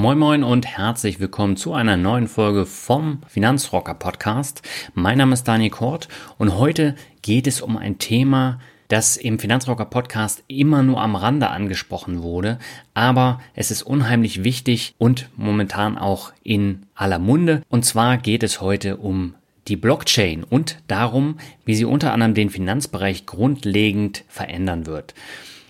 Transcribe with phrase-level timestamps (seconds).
[0.00, 4.66] Moin Moin und herzlich willkommen zu einer neuen Folge vom Finanzrocker Podcast.
[4.94, 9.84] Mein Name ist Daniel Kort und heute geht es um ein Thema, das im Finanzrocker
[9.84, 12.58] Podcast immer nur am Rande angesprochen wurde,
[12.94, 17.60] aber es ist unheimlich wichtig und momentan auch in aller Munde.
[17.68, 19.34] Und zwar geht es heute um
[19.68, 25.12] die Blockchain und darum, wie sie unter anderem den Finanzbereich grundlegend verändern wird.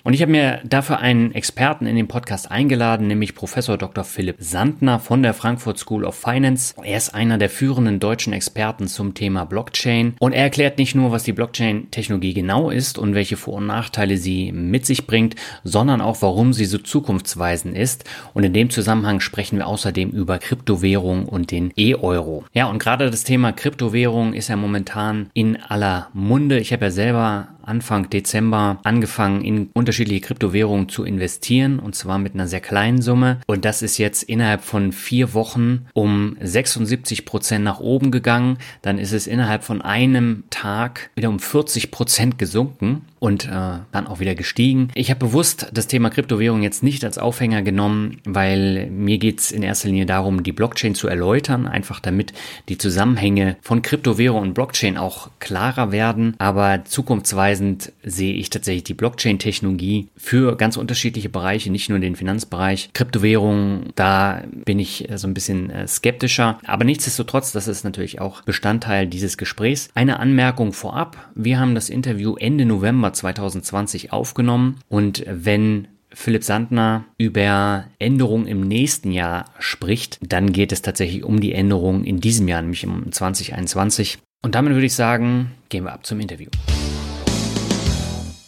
[0.03, 4.05] Und ich habe mir dafür einen Experten in den Podcast eingeladen, nämlich Professor Dr.
[4.05, 6.75] Philipp Sandner von der Frankfurt School of Finance.
[6.83, 11.13] Er ist einer der führenden deutschen Experten zum Thema Blockchain und er erklärt nicht nur,
[11.13, 16.01] was die Blockchain-Technologie genau ist und welche Vor- und Nachteile sie mit sich bringt, sondern
[16.01, 18.05] auch, warum sie so zukunftsweisend ist.
[18.33, 22.45] Und in dem Zusammenhang sprechen wir außerdem über Kryptowährung und den E-Euro.
[22.53, 26.59] Ja, und gerade das Thema Kryptowährung ist ja momentan in aller Munde.
[26.59, 32.35] Ich habe ja selber Anfang Dezember angefangen, in unterschiedliche Kryptowährungen zu investieren und zwar mit
[32.35, 33.41] einer sehr kleinen Summe.
[33.47, 38.59] Und das ist jetzt innerhalb von vier Wochen um 76 Prozent nach oben gegangen.
[38.83, 43.51] Dann ist es innerhalb von einem Tag wieder um 40 Prozent gesunken und äh,
[43.93, 44.89] dann auch wieder gestiegen.
[44.95, 49.63] Ich habe bewusst das Thema Kryptowährung jetzt nicht als Aufhänger genommen, weil mir geht's in
[49.63, 52.33] erster Linie darum, die Blockchain zu erläutern, einfach damit
[52.69, 56.35] die Zusammenhänge von Kryptowährung und Blockchain auch klarer werden.
[56.39, 62.91] Aber zukunftsweisend sehe ich tatsächlich die Blockchain-Technologie für ganz unterschiedliche Bereiche, nicht nur den Finanzbereich.
[62.95, 66.59] Kryptowährungen, da bin ich so ein bisschen äh, skeptischer.
[66.65, 69.91] Aber nichtsdestotrotz, das ist natürlich auch Bestandteil dieses Gesprächs.
[69.95, 71.29] Eine Anmerkung vorab.
[71.35, 78.63] Wir haben das Interview Ende November 2020 aufgenommen und wenn Philipp Sandner über Änderungen im
[78.63, 83.13] nächsten Jahr spricht, dann geht es tatsächlich um die Änderungen in diesem Jahr, nämlich im
[83.13, 84.19] 2021.
[84.43, 86.49] Und damit würde ich sagen, gehen wir ab zum Interview.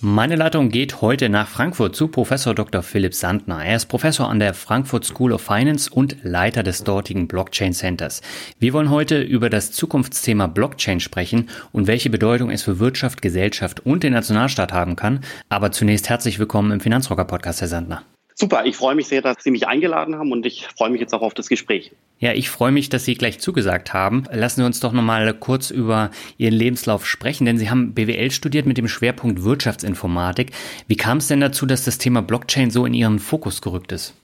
[0.05, 2.83] Meine Leitung geht heute nach Frankfurt zu Professor Dr.
[2.83, 3.65] Philipp Sandner.
[3.65, 8.21] Er ist Professor an der Frankfurt School of Finance und Leiter des dortigen Blockchain Centers.
[8.59, 13.87] Wir wollen heute über das Zukunftsthema Blockchain sprechen und welche Bedeutung es für Wirtschaft, Gesellschaft
[13.87, 15.21] und den Nationalstaat haben kann.
[15.49, 18.03] Aber zunächst herzlich willkommen im Finanzrocker Podcast, Herr Sandner.
[18.35, 21.13] Super, ich freue mich sehr, dass Sie mich eingeladen haben und ich freue mich jetzt
[21.13, 21.93] auch auf das Gespräch.
[22.19, 24.25] Ja, ich freue mich, dass Sie gleich zugesagt haben.
[24.33, 28.67] Lassen Sie uns doch nochmal kurz über Ihren Lebenslauf sprechen, denn Sie haben BWL studiert
[28.67, 30.53] mit dem Schwerpunkt Wirtschaftsinformatik.
[30.87, 34.15] Wie kam es denn dazu, dass das Thema Blockchain so in Ihren Fokus gerückt ist?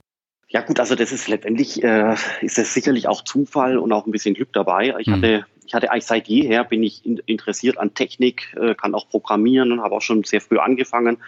[0.47, 4.11] Ja gut, also das ist letztendlich, äh, ist es sicherlich auch Zufall und auch ein
[4.11, 4.95] bisschen Glück dabei.
[4.99, 5.13] Ich mhm.
[5.13, 9.71] hatte ich hatte eigentlich seit jeher bin ich interessiert an Technik, äh, kann auch programmieren
[9.71, 11.19] und habe auch schon sehr früh angefangen.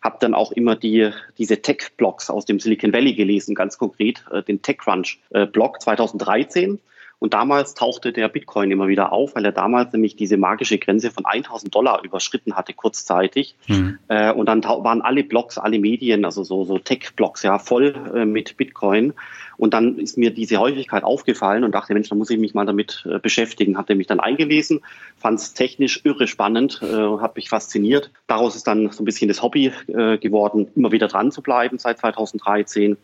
[0.00, 4.42] Habe dann auch immer die, diese Tech-Blogs aus dem Silicon Valley gelesen, ganz konkret äh,
[4.42, 6.80] den TechCrunch-Blog äh, 2013.
[7.20, 11.10] Und damals tauchte der Bitcoin immer wieder auf, weil er damals nämlich diese magische Grenze
[11.10, 13.54] von 1000 Dollar überschritten hatte, kurzzeitig.
[13.68, 13.98] Mhm.
[14.08, 18.24] Äh, und dann waren alle Blogs, alle Medien, also so, so Tech-Blogs, ja, voll äh,
[18.24, 19.12] mit Bitcoin.
[19.58, 22.64] Und dann ist mir diese Häufigkeit aufgefallen und dachte, Mensch, da muss ich mich mal
[22.64, 23.76] damit äh, beschäftigen.
[23.76, 24.80] Hatte mich dann eingelesen,
[25.18, 28.10] fand es technisch irre spannend, äh, hat mich fasziniert.
[28.28, 31.78] Daraus ist dann so ein bisschen das Hobby äh, geworden, immer wieder dran zu bleiben
[31.78, 32.96] seit 2013.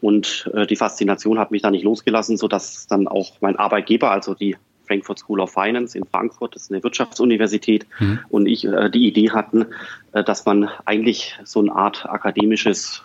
[0.00, 4.34] Und äh, die Faszination hat mich da nicht losgelassen, sodass dann auch mein Arbeitgeber, also
[4.34, 4.56] die
[4.86, 8.20] Frankfurt School of Finance in Frankfurt, das ist eine Wirtschaftsuniversität, mhm.
[8.28, 9.66] und ich äh, die Idee hatten,
[10.12, 13.02] äh, dass man eigentlich so eine Art akademisches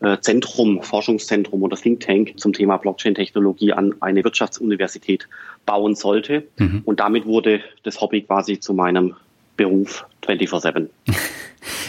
[0.00, 5.28] äh, Zentrum, Forschungszentrum oder Think Tank zum Thema Blockchain-Technologie an eine Wirtschaftsuniversität
[5.66, 6.44] bauen sollte.
[6.58, 6.82] Mhm.
[6.84, 9.14] Und damit wurde das Hobby quasi zu meinem
[9.56, 10.88] Beruf 24-7.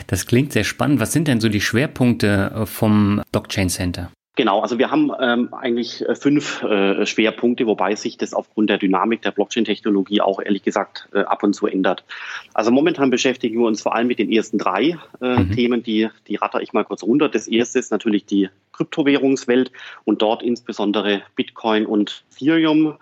[0.08, 1.00] Das klingt sehr spannend.
[1.00, 4.12] Was sind denn so die Schwerpunkte äh, vom Blockchain Center?
[4.42, 8.80] Genau, also wir haben ähm, eigentlich äh, fünf äh, Schwerpunkte, wobei sich das aufgrund der
[8.80, 12.04] Dynamik der Blockchain-Technologie auch ehrlich gesagt äh, ab und zu ändert.
[12.56, 15.52] Also momentan beschäftigen wir uns vor allem mit den ersten drei äh, mhm.
[15.52, 17.30] Themen, die, die ratter ich mal kurz runter.
[17.30, 19.72] Das erste ist natürlich die Kryptowährungswelt
[20.06, 22.98] und dort insbesondere Bitcoin und Ethereum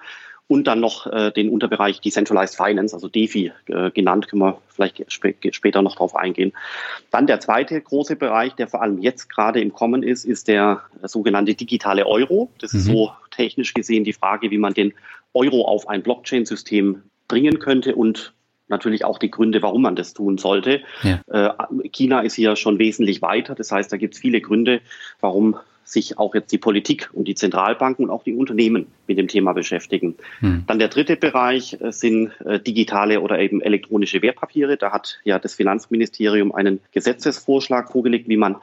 [0.50, 5.00] und dann noch äh, den Unterbereich Decentralized Finance, also DeFi äh, genannt, können wir vielleicht
[5.06, 6.54] sp später noch drauf eingehen.
[7.12, 10.82] Dann der zweite große Bereich, der vor allem jetzt gerade im Kommen ist, ist der
[11.04, 12.50] sogenannte digitale Euro.
[12.58, 12.80] Das mhm.
[12.80, 14.94] ist so technisch gesehen die Frage, wie man den
[15.36, 18.34] Euro auf ein Blockchain-System bringen könnte und
[18.70, 20.82] natürlich auch die Gründe, warum man das tun sollte.
[21.04, 21.22] Ja.
[21.28, 23.56] Äh, China ist hier schon wesentlich weiter.
[23.56, 24.82] Das heißt, da gibt es viele Gründe,
[25.20, 29.28] warum sich auch jetzt die Politik und die Zentralbanken und auch die Unternehmen mit dem
[29.28, 30.16] Thema beschäftigen.
[30.40, 30.64] Hm.
[30.68, 34.78] Dann der dritte Bereich äh, sind äh, digitale oder eben elektronische Wertpapiere.
[34.78, 38.58] Da hat ja das Finanzministerium einen Gesetzesvorschlag vorgelegt, wie man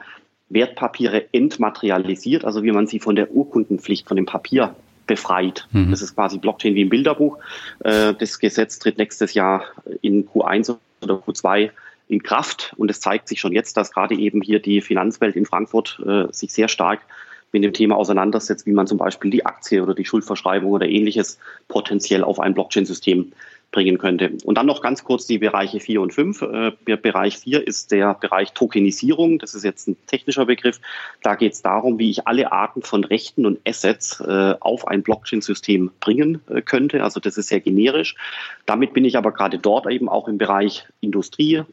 [0.49, 4.75] Wertpapiere entmaterialisiert, also wie man sie von der Urkundenpflicht, von dem Papier
[5.07, 5.67] befreit.
[5.71, 5.91] Mhm.
[5.91, 7.37] Das ist quasi Blockchain wie im Bilderbuch.
[7.79, 9.65] Äh, das Gesetz tritt nächstes Jahr
[10.01, 11.71] in Q1 oder Q2
[12.07, 12.73] in Kraft.
[12.77, 16.25] Und es zeigt sich schon jetzt, dass gerade eben hier die Finanzwelt in Frankfurt äh,
[16.31, 17.01] sich sehr stark
[17.51, 21.39] mit dem Thema auseinandersetzt, wie man zum Beispiel die Aktie oder die Schuldverschreibung oder ähnliches
[21.67, 23.31] potenziell auf ein Blockchain-System
[23.71, 24.31] bringen könnte.
[24.45, 26.41] Und dann noch ganz kurz die Bereiche 4 und 5.
[26.41, 29.39] Äh, Bereich 4 ist der Bereich Tokenisierung.
[29.39, 30.79] Das ist jetzt ein technischer Begriff.
[31.21, 35.03] Da geht es darum, wie ich alle Arten von Rechten und Assets äh, auf ein
[35.03, 37.03] Blockchain-System bringen äh, könnte.
[37.03, 38.15] Also das ist sehr generisch.
[38.65, 41.63] Damit bin ich aber gerade dort eben auch im Bereich Industrie,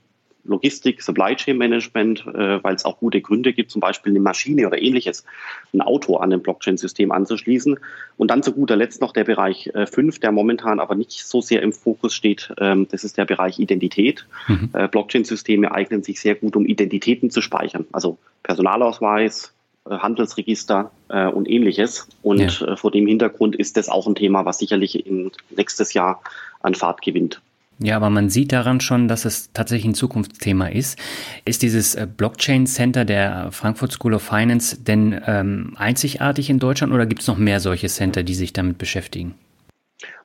[0.45, 4.67] Logistik, Supply Chain Management, äh, weil es auch gute Gründe gibt, zum Beispiel eine Maschine
[4.67, 5.25] oder ähnliches,
[5.73, 7.79] ein Auto an ein Blockchain-System anzuschließen.
[8.17, 11.41] Und dann zu guter Letzt noch der Bereich 5, äh, der momentan aber nicht so
[11.41, 12.53] sehr im Fokus steht.
[12.59, 14.27] Ähm, das ist der Bereich Identität.
[14.49, 14.71] Mhm.
[14.73, 19.55] Äh, Blockchain-Systeme eignen sich sehr gut, um Identitäten zu speichern, also Personalausweis,
[19.89, 22.09] äh, Handelsregister äh, und ähnliches.
[22.23, 22.69] Und ja.
[22.69, 26.23] Äh, vor dem Hintergrund ist das auch ein Thema, was sicherlich in nächstes Jahr
[26.61, 27.41] an Fahrt gewinnt.
[27.79, 30.99] Ja, aber man sieht daran schon, dass es tatsächlich ein Zukunftsthema ist.
[31.45, 36.93] Ist dieses äh, Blockchain Center der Frankfurt School of Finance denn ähm, einzigartig in Deutschland
[36.93, 39.35] oder gibt es noch mehr solche Center, die sich damit beschäftigen?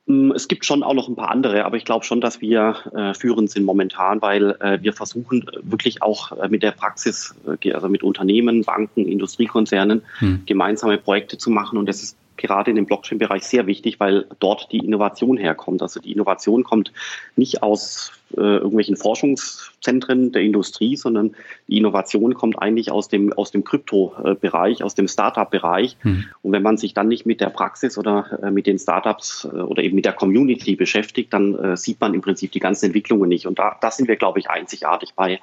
[0.06, 2.76] Mm, es gibt schon auch noch ein paar andere, aber ich glaube schon, dass wir
[2.94, 7.72] äh, führend sind momentan, weil äh, wir versuchen wirklich auch äh, mit der Praxis, äh,
[7.72, 10.42] also mit Unternehmen, Banken, Industriekonzernen hm.
[10.46, 11.78] gemeinsame Projekte zu machen.
[11.78, 15.82] Und das ist gerade in dem Blockchain-Bereich sehr wichtig, weil dort die Innovation herkommt.
[15.82, 16.92] Also die Innovation kommt
[17.36, 21.34] nicht aus äh, irgendwelchen Forschungszentren der Industrie, sondern
[21.68, 25.96] die Innovation kommt eigentlich aus dem, aus dem Krypto-Bereich, aus dem Startup-Bereich.
[26.00, 26.24] Hm.
[26.42, 29.56] Und wenn man sich dann nicht mit der Praxis oder äh, mit den Startups äh,
[29.56, 33.28] oder eben mit der Community beschäftigt, dann äh, sieht man im Prinzip die ganzen Entwicklungen
[33.28, 33.46] nicht.
[33.46, 35.40] Und da, da sind wir, glaube ich, einzigartig bei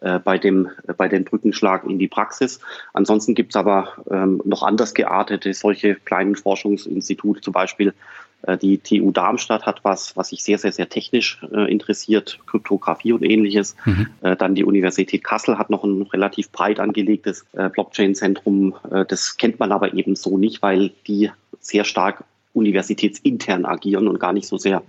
[0.00, 2.60] bei dem, äh, bei dem Brückenschlag in die Praxis.
[2.92, 7.94] Ansonsten gibt es aber ähm, noch anders geartete solche kleinen Forschungsinstitute, zum Beispiel
[8.42, 13.12] äh, die TU Darmstadt hat was, was sich sehr, sehr, sehr technisch äh, interessiert, Kryptographie
[13.12, 13.76] und ähnliches.
[13.84, 14.06] Mhm.
[14.22, 18.74] Äh, dann die Universität Kassel hat noch ein relativ breit angelegtes äh, Blockchain-Zentrum.
[18.90, 21.30] Äh, das kennt man aber eben so nicht, weil die
[21.60, 22.24] sehr stark
[22.54, 24.82] universitätsintern agieren und gar nicht so sehr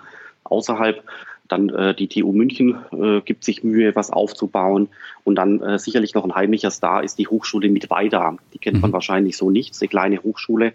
[0.44, 1.04] außerhalb.
[1.50, 4.88] Dann äh, die TU München äh, gibt sich Mühe, was aufzubauen.
[5.24, 8.38] Und dann äh, sicherlich noch ein heimlicher Star ist die Hochschule mit Weida.
[8.54, 8.94] Die kennt man mhm.
[8.94, 9.76] wahrscheinlich so nicht.
[9.82, 10.74] Eine kleine Hochschule.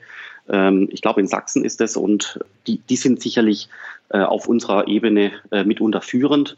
[0.48, 1.96] Ähm, ich glaube, in Sachsen ist es.
[1.96, 3.68] Und die, die sind sicherlich
[4.10, 6.56] äh, auf unserer Ebene äh, mitunter führend.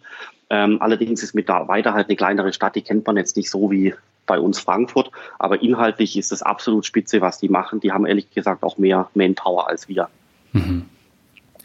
[0.49, 2.75] Ähm, allerdings ist mit Weida halt eine kleinere Stadt.
[2.75, 5.11] Die kennt man jetzt nicht so wie bei uns Frankfurt.
[5.39, 7.81] Aber inhaltlich ist es absolut spitze, was die machen.
[7.81, 10.09] Die haben ehrlich gesagt auch mehr Manpower als wir.
[10.53, 10.87] Mhm.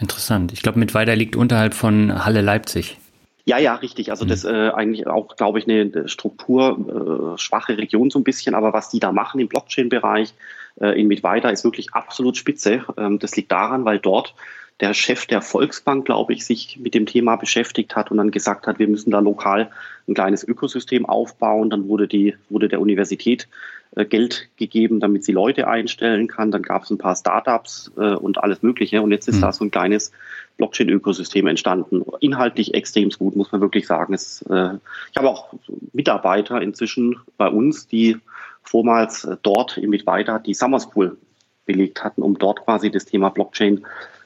[0.02, 0.52] Interessant.
[0.52, 2.98] Ich glaube, mit weiter liegt unterhalb von Halle Leipzig.
[3.46, 4.12] Ja, ja, richtig.
[4.12, 8.56] Also das äh, eigentlich auch, glaube ich, eine strukturschwache äh, Region so ein bisschen.
[8.56, 10.34] Aber was die da machen im Blockchain-Bereich
[10.80, 12.84] äh, in Mittweida ist wirklich absolut spitze.
[12.98, 14.34] Ähm, das liegt daran, weil dort
[14.80, 18.66] der Chef der Volksbank, glaube ich, sich mit dem Thema beschäftigt hat und dann gesagt
[18.66, 19.70] hat, wir müssen da lokal
[20.08, 21.70] ein kleines Ökosystem aufbauen.
[21.70, 23.48] Dann wurde die, wurde der Universität äh,
[23.96, 26.52] Geld gegeben, damit sie Leute einstellen kann.
[26.52, 29.02] Dann gab es ein paar Startups äh, und alles Mögliche.
[29.02, 29.42] Und jetzt ist mhm.
[29.42, 30.12] da so ein kleines
[30.58, 32.04] Blockchain-Ökosystem entstanden.
[32.20, 34.14] Inhaltlich extrem gut, muss man wirklich sagen.
[34.14, 34.76] Es, äh,
[35.12, 35.54] ich habe auch
[35.92, 38.18] Mitarbeiter inzwischen bei uns, die
[38.64, 41.18] vormals äh, dort in Mittweida die Summer School
[41.66, 43.86] belegt hatten, um dort quasi das Thema Blockchain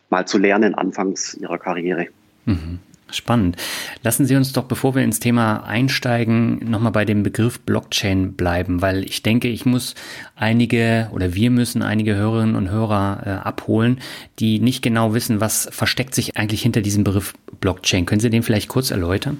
[0.09, 2.07] mal zu lernen, anfangs ihrer Karriere.
[2.45, 2.79] Mhm.
[3.11, 3.55] Spannend.
[4.01, 8.81] Lassen Sie uns doch, bevor wir ins Thema einsteigen, nochmal bei dem Begriff Blockchain bleiben,
[8.81, 9.93] weil ich denke, ich muss
[10.35, 13.99] einige oder wir müssen einige Hörerinnen und Hörer äh, abholen,
[14.39, 18.07] die nicht genau wissen, was versteckt sich eigentlich hinter diesem Begriff Blockchain.
[18.07, 19.37] Können Sie den vielleicht kurz erläutern?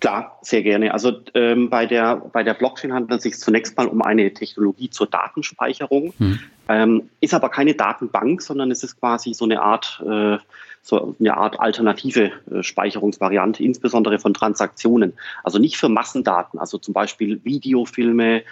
[0.00, 0.92] Klar, sehr gerne.
[0.92, 4.90] Also ähm, bei, der, bei der Blockchain handelt es sich zunächst mal um eine Technologie
[4.90, 6.12] zur Datenspeicherung.
[6.18, 6.38] Hm.
[6.68, 10.36] Ähm, ist aber keine Datenbank, sondern es ist quasi so eine Art, äh,
[10.82, 15.14] so eine Art alternative äh, Speicherungsvariante, insbesondere von Transaktionen.
[15.42, 18.42] Also nicht für Massendaten, also zum Beispiel Videofilme,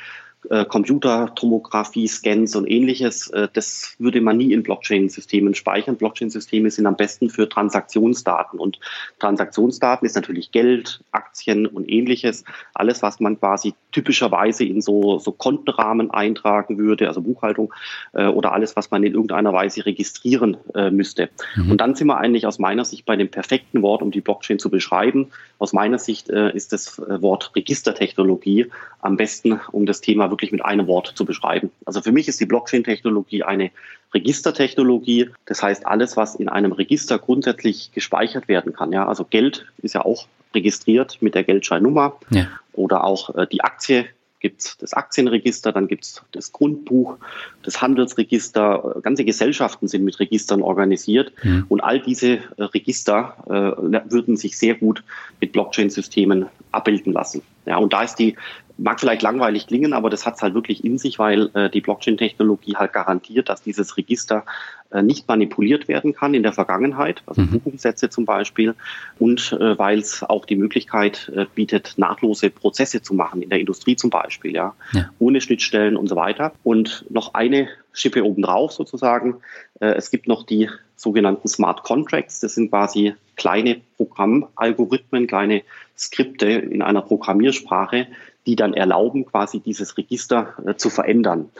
[0.50, 5.96] äh, Computertomographie, Scans und ähnliches, äh, das würde man nie in Blockchain-Systemen speichern.
[5.96, 8.78] Blockchain-Systeme sind am besten für Transaktionsdaten und
[9.20, 12.44] Transaktionsdaten ist natürlich Geld, Aktien und ähnliches.
[12.74, 17.72] Alles, was man quasi typischerweise in so, so Kontenrahmen eintragen würde, also Buchhaltung
[18.12, 20.56] äh, oder alles, was man in irgendeiner Weise registrieren
[20.90, 21.30] müsste.
[21.56, 21.70] Mhm.
[21.70, 24.58] Und dann sind wir eigentlich aus meiner Sicht bei dem perfekten Wort, um die Blockchain
[24.58, 25.28] zu beschreiben.
[25.58, 28.66] Aus meiner Sicht ist das Wort Registertechnologie
[29.00, 31.70] am besten, um das Thema wirklich mit einem Wort zu beschreiben.
[31.86, 33.70] Also für mich ist die Blockchain-Technologie eine
[34.12, 35.30] Registertechnologie.
[35.46, 38.92] Das heißt, alles, was in einem Register grundsätzlich gespeichert werden kann.
[38.92, 42.46] Ja, also Geld ist ja auch registriert mit der Geldscheinnummer ja.
[42.72, 44.06] oder auch äh, die Aktie
[44.44, 47.16] gibt es das Aktienregister, dann gibt es das Grundbuch,
[47.62, 49.00] das Handelsregister.
[49.02, 51.32] Ganze Gesellschaften sind mit Registern organisiert.
[51.42, 51.64] Mhm.
[51.70, 55.02] Und all diese äh, Register äh, würden sich sehr gut
[55.40, 57.40] mit Blockchain-Systemen abbilden lassen.
[57.64, 58.36] Ja, und da ist die
[58.76, 61.80] mag vielleicht langweilig klingen, aber das hat es halt wirklich in sich, weil äh, die
[61.80, 64.44] Blockchain-Technologie halt garantiert, dass dieses Register
[64.90, 67.50] äh, nicht manipuliert werden kann in der Vergangenheit, also mhm.
[67.50, 68.74] Buchungssätze zum Beispiel,
[69.18, 73.60] und äh, weil es auch die Möglichkeit äh, bietet, nahtlose Prozesse zu machen, in der
[73.60, 75.10] Industrie zum Beispiel, ja, ja.
[75.18, 76.52] ohne Schnittstellen und so weiter.
[76.62, 79.36] Und noch eine Schippe obendrauf sozusagen.
[79.80, 82.40] Äh, es gibt noch die sogenannten Smart Contracts.
[82.40, 85.62] Das sind quasi kleine Programmalgorithmen, kleine
[85.96, 88.06] Skripte in einer Programmiersprache,
[88.46, 91.50] die dann erlauben, quasi dieses Register äh, zu verändern.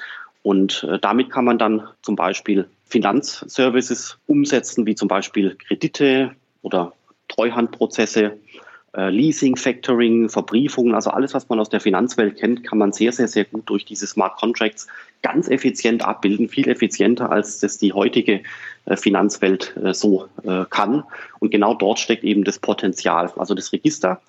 [0.42, 6.92] Und äh, damit kann man dann zum Beispiel Finanzservices umsetzen, wie zum Beispiel Kredite oder
[7.28, 8.36] Treuhandprozesse,
[8.94, 13.12] äh, Leasing, Factoring, Verbriefungen, also alles, was man aus der Finanzwelt kennt, kann man sehr,
[13.12, 14.86] sehr, sehr gut durch diese Smart Contracts
[15.22, 18.42] ganz effizient abbilden, viel effizienter, als das die heutige
[18.86, 20.28] Finanzwelt so
[20.68, 21.02] kann.
[21.38, 23.32] Und genau dort steckt eben das Potenzial.
[23.38, 24.20] Also das Register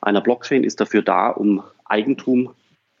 [0.00, 2.50] einer Blockchain ist dafür da, um Eigentum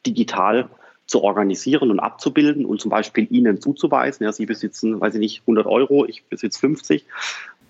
[0.06, 0.68] digital
[1.06, 4.24] zu organisieren und abzubilden und zum Beispiel Ihnen zuzuweisen.
[4.24, 7.04] Ja, Sie besitzen, weiß ich nicht, 100 Euro, ich besitze 50.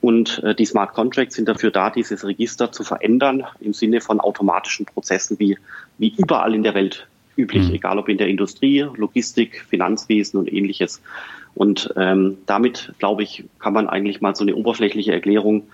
[0.03, 4.21] Und äh, die Smart Contracts sind dafür da, dieses Register zu verändern im Sinne von
[4.21, 5.59] automatischen Prozessen, wie,
[5.99, 7.75] wie überall in der Welt üblich, mhm.
[7.75, 11.03] egal ob in der Industrie, Logistik, Finanzwesen und ähnliches.
[11.55, 15.65] Und ähm, damit, glaube ich, kann man eigentlich mal so eine oberflächliche Erklärung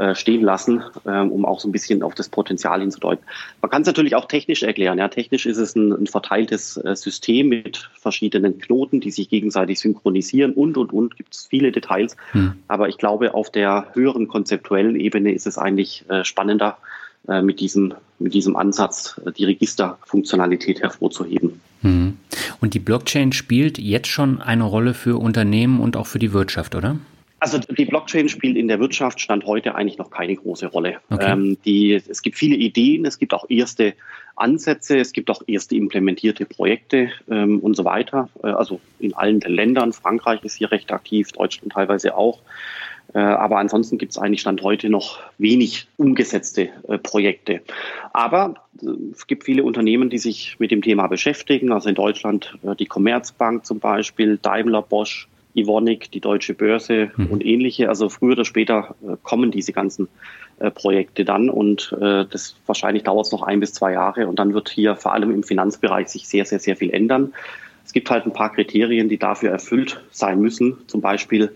[0.00, 3.22] äh, stehen lassen, ähm, um auch so ein bisschen auf das Potenzial hinzudeuten.
[3.60, 4.96] Man kann es natürlich auch technisch erklären.
[4.96, 9.78] Ja, technisch ist es ein, ein verteiltes äh, System mit verschiedenen Knoten, die sich gegenseitig
[9.78, 12.16] synchronisieren und und und gibt es viele Details.
[12.32, 12.54] Hm.
[12.66, 16.78] Aber ich glaube, auf der höheren konzeptuellen Ebene ist es eigentlich äh, spannender,
[17.42, 21.60] mit diesem mit diesem Ansatz die Registerfunktionalität hervorzuheben.
[21.82, 22.16] Hm.
[22.62, 26.74] Und die Blockchain spielt jetzt schon eine Rolle für Unternehmen und auch für die Wirtschaft,
[26.74, 26.96] oder?
[27.40, 30.98] Also die Blockchain spielt in der Wirtschaft Stand heute eigentlich noch keine große Rolle.
[31.08, 31.32] Okay.
[31.32, 33.94] Ähm, die, es gibt viele Ideen, es gibt auch erste
[34.36, 38.28] Ansätze, es gibt auch erste implementierte Projekte ähm, und so weiter.
[38.42, 39.94] Äh, also in allen Ländern.
[39.94, 42.40] Frankreich ist hier recht aktiv, Deutschland teilweise auch.
[43.14, 47.62] Äh, aber ansonsten gibt es eigentlich Stand heute noch wenig umgesetzte äh, Projekte.
[48.12, 51.72] Aber äh, es gibt viele Unternehmen, die sich mit dem Thema beschäftigen.
[51.72, 57.26] Also in Deutschland äh, die Commerzbank zum Beispiel, Daimler, Bosch, Ivonic, die Deutsche Börse mhm.
[57.26, 57.88] und ähnliche.
[57.88, 60.08] Also früher oder später äh, kommen diese ganzen
[60.58, 64.38] äh, Projekte dann und äh, das wahrscheinlich dauert es noch ein bis zwei Jahre und
[64.38, 67.32] dann wird hier vor allem im Finanzbereich sich sehr, sehr, sehr viel ändern.
[67.84, 70.76] Es gibt halt ein paar Kriterien, die dafür erfüllt sein müssen.
[70.86, 71.50] Zum Beispiel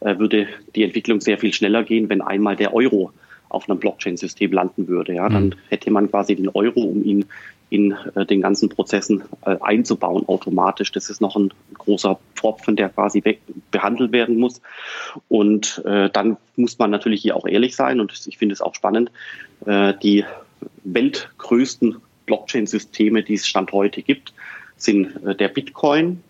[0.00, 3.12] würde die Entwicklung sehr viel schneller gehen, wenn einmal der Euro
[3.48, 5.14] auf einem Blockchain-System landen würde.
[5.14, 5.54] Ja, dann mhm.
[5.68, 7.26] hätte man quasi den Euro, um ihn
[7.70, 10.92] in äh, den ganzen Prozessen äh, einzubauen automatisch.
[10.92, 13.22] Das ist noch ein großer Pfropfen, der quasi
[13.70, 14.60] behandelt werden muss.
[15.28, 18.74] Und äh, dann muss man natürlich hier auch ehrlich sein und ich finde es auch
[18.74, 19.10] spannend,
[19.66, 20.24] äh, die
[20.84, 24.32] weltgrößten Blockchain-Systeme, die es Stand heute gibt,
[24.76, 26.22] sind äh, der Bitcoin,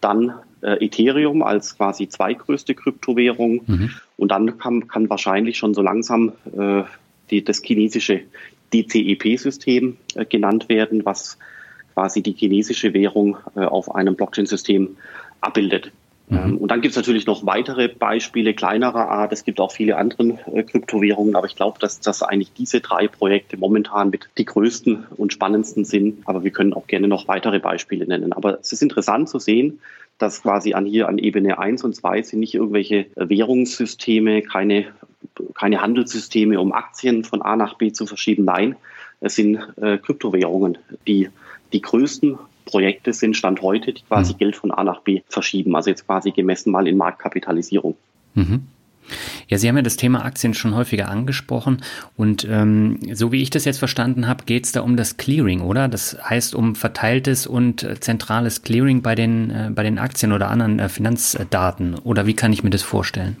[0.00, 0.34] dann
[0.66, 3.90] äh, Ethereum als quasi zweitgrößte Kryptowährung mhm.
[4.16, 6.82] und dann kann, kann wahrscheinlich schon so langsam äh,
[7.30, 8.22] die, das chinesische
[8.74, 11.38] DCEP-System äh, genannt werden, was
[11.94, 14.96] quasi die chinesische Währung äh, auf einem Blockchain-System
[15.40, 15.92] abbildet.
[16.28, 16.36] Mhm.
[16.36, 19.32] Ähm, und dann gibt es natürlich noch weitere Beispiele kleinerer Art.
[19.32, 23.08] Es gibt auch viele andere äh, Kryptowährungen, aber ich glaube, dass das eigentlich diese drei
[23.08, 26.26] Projekte momentan mit die größten und spannendsten sind.
[26.26, 28.32] Aber wir können auch gerne noch weitere Beispiele nennen.
[28.32, 29.80] Aber es ist interessant zu sehen,
[30.18, 34.86] dass quasi an hier an Ebene 1 und 2 sind nicht irgendwelche Währungssysteme, keine
[35.54, 38.44] keine Handelssysteme, um Aktien von A nach B zu verschieben.
[38.44, 38.76] Nein,
[39.20, 40.78] es sind äh, Kryptowährungen.
[41.06, 41.30] Die,
[41.72, 44.38] die größten Projekte sind Stand heute, die quasi mhm.
[44.38, 45.74] Geld von A nach B verschieben.
[45.74, 47.96] Also jetzt quasi gemessen mal in Marktkapitalisierung.
[48.34, 48.66] Mhm.
[49.48, 51.82] Ja, Sie haben ja das Thema Aktien schon häufiger angesprochen
[52.16, 55.60] und ähm, so wie ich das jetzt verstanden habe, geht es da um das Clearing,
[55.60, 55.86] oder?
[55.86, 60.48] Das heißt um verteiltes und äh, zentrales Clearing bei den, äh, bei den Aktien oder
[60.48, 61.94] anderen äh, Finanzdaten.
[61.94, 63.36] Oder wie kann ich mir das vorstellen?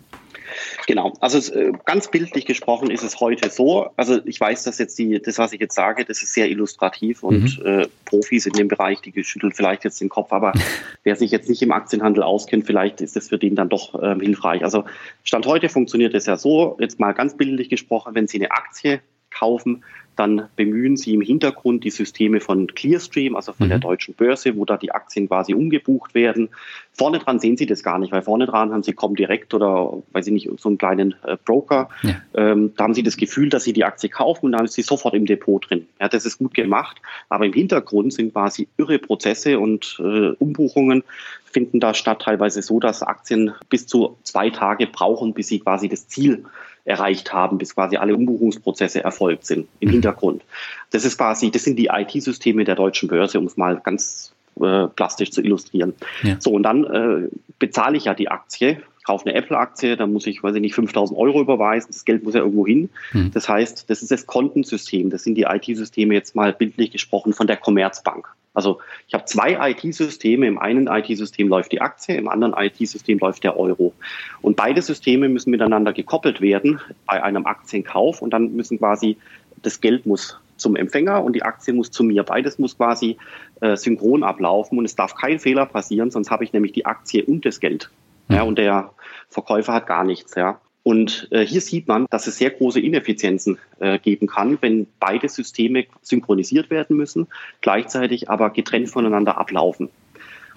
[0.86, 3.90] Genau, also äh, ganz bildlich gesprochen ist es heute so.
[3.96, 7.24] Also ich weiß, dass jetzt die, das, was ich jetzt sage, das ist sehr illustrativ
[7.24, 7.66] und mhm.
[7.66, 10.52] äh, Profis in dem Bereich, die geschüttelt vielleicht jetzt den Kopf, aber
[11.02, 14.20] wer sich jetzt nicht im Aktienhandel auskennt, vielleicht ist das für den dann doch ähm,
[14.20, 14.62] hilfreich.
[14.62, 14.84] Also
[15.24, 19.00] Stand heute funktioniert es ja so, jetzt mal ganz bildlich gesprochen, wenn Sie eine Aktie
[19.38, 19.84] kaufen,
[20.16, 23.70] dann bemühen sie im Hintergrund die Systeme von Clearstream, also von mhm.
[23.70, 26.48] der deutschen Börse, wo da die Aktien quasi umgebucht werden.
[26.92, 30.26] Vorne dran sehen sie das gar nicht, weil vorne dran haben sie Comdirect oder, weiß
[30.28, 31.90] ich nicht, so einen kleinen äh, Broker.
[32.02, 32.22] Ja.
[32.34, 34.82] Ähm, da haben sie das Gefühl, dass sie die Aktie kaufen und dann ist sie
[34.82, 35.86] sofort im Depot drin.
[36.00, 36.96] Ja, das ist gut gemacht,
[37.28, 41.04] aber im Hintergrund sind quasi irre Prozesse und äh, Umbuchungen
[41.44, 45.88] finden da statt, teilweise so, dass Aktien bis zu zwei Tage brauchen, bis sie quasi
[45.88, 46.44] das Ziel
[46.86, 49.92] erreicht haben, bis quasi alle Umbuchungsprozesse erfolgt sind im mhm.
[49.94, 50.42] Hintergrund.
[50.90, 54.86] Das ist quasi, das sind die IT-Systeme der deutschen Börse, um es mal ganz äh,
[54.86, 55.94] plastisch zu illustrieren.
[56.22, 56.36] Ja.
[56.38, 57.28] So, und dann äh,
[57.58, 61.18] bezahle ich ja die Aktie, kaufe eine Apple-Aktie, da muss ich, weiß ich nicht, 5000
[61.18, 62.88] Euro überweisen, das Geld muss ja irgendwo hin.
[63.12, 63.32] Mhm.
[63.32, 67.46] Das heißt, das ist das Kontensystem, das sind die IT-Systeme jetzt mal bildlich gesprochen von
[67.46, 68.28] der Commerzbank.
[68.56, 70.46] Also ich habe zwei IT-Systeme.
[70.46, 73.92] Im einen IT-System läuft die Aktie, im anderen IT-System läuft der Euro.
[74.40, 79.18] Und beide Systeme müssen miteinander gekoppelt werden bei einem Aktienkauf und dann müssen quasi
[79.62, 82.22] das Geld muss zum Empfänger und die Aktie muss zu mir.
[82.22, 83.18] Beides muss quasi
[83.60, 87.24] äh, synchron ablaufen und es darf kein Fehler passieren, sonst habe ich nämlich die Aktie
[87.24, 87.90] und das Geld.
[88.28, 88.90] Ja, und der
[89.28, 90.34] Verkäufer hat gar nichts.
[90.34, 90.60] Ja.
[90.86, 95.28] Und äh, hier sieht man, dass es sehr große Ineffizienzen äh, geben kann, wenn beide
[95.28, 97.26] Systeme synchronisiert werden müssen,
[97.60, 99.88] gleichzeitig aber getrennt voneinander ablaufen.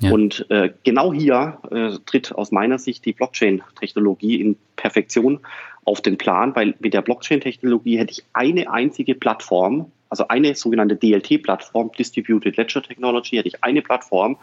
[0.02, 0.12] Ja.
[0.12, 5.40] Und äh, genau hier äh, tritt aus meiner Sicht die Blockchain-Technologie in Perfektion
[5.84, 10.96] auf den Plan, weil mit der Blockchain-Technologie hätte ich eine einzige Plattform, also eine sogenannte
[10.96, 14.38] DLT-Plattform, Distributed Ledger Technology, hätte ich eine Plattform,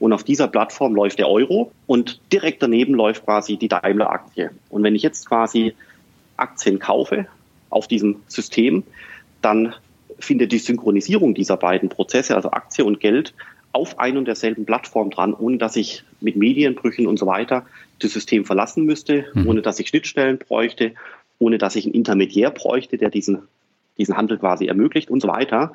[0.00, 4.50] und auf dieser Plattform läuft der Euro und direkt daneben läuft quasi die Daimler-Aktie.
[4.70, 5.74] Und wenn ich jetzt quasi
[6.36, 7.26] Aktien kaufe
[7.68, 8.82] auf diesem System,
[9.42, 9.74] dann
[10.18, 13.34] findet die Synchronisierung dieser beiden Prozesse, also Aktie und Geld,
[13.72, 17.66] auf ein und derselben Plattform dran, ohne dass ich mit Medienbrüchen und so weiter
[18.00, 19.46] das System verlassen müsste, mhm.
[19.46, 20.92] ohne dass ich Schnittstellen bräuchte,
[21.38, 23.42] ohne dass ich einen Intermediär bräuchte, der diesen,
[23.98, 25.72] diesen Handel quasi ermöglicht und so weiter.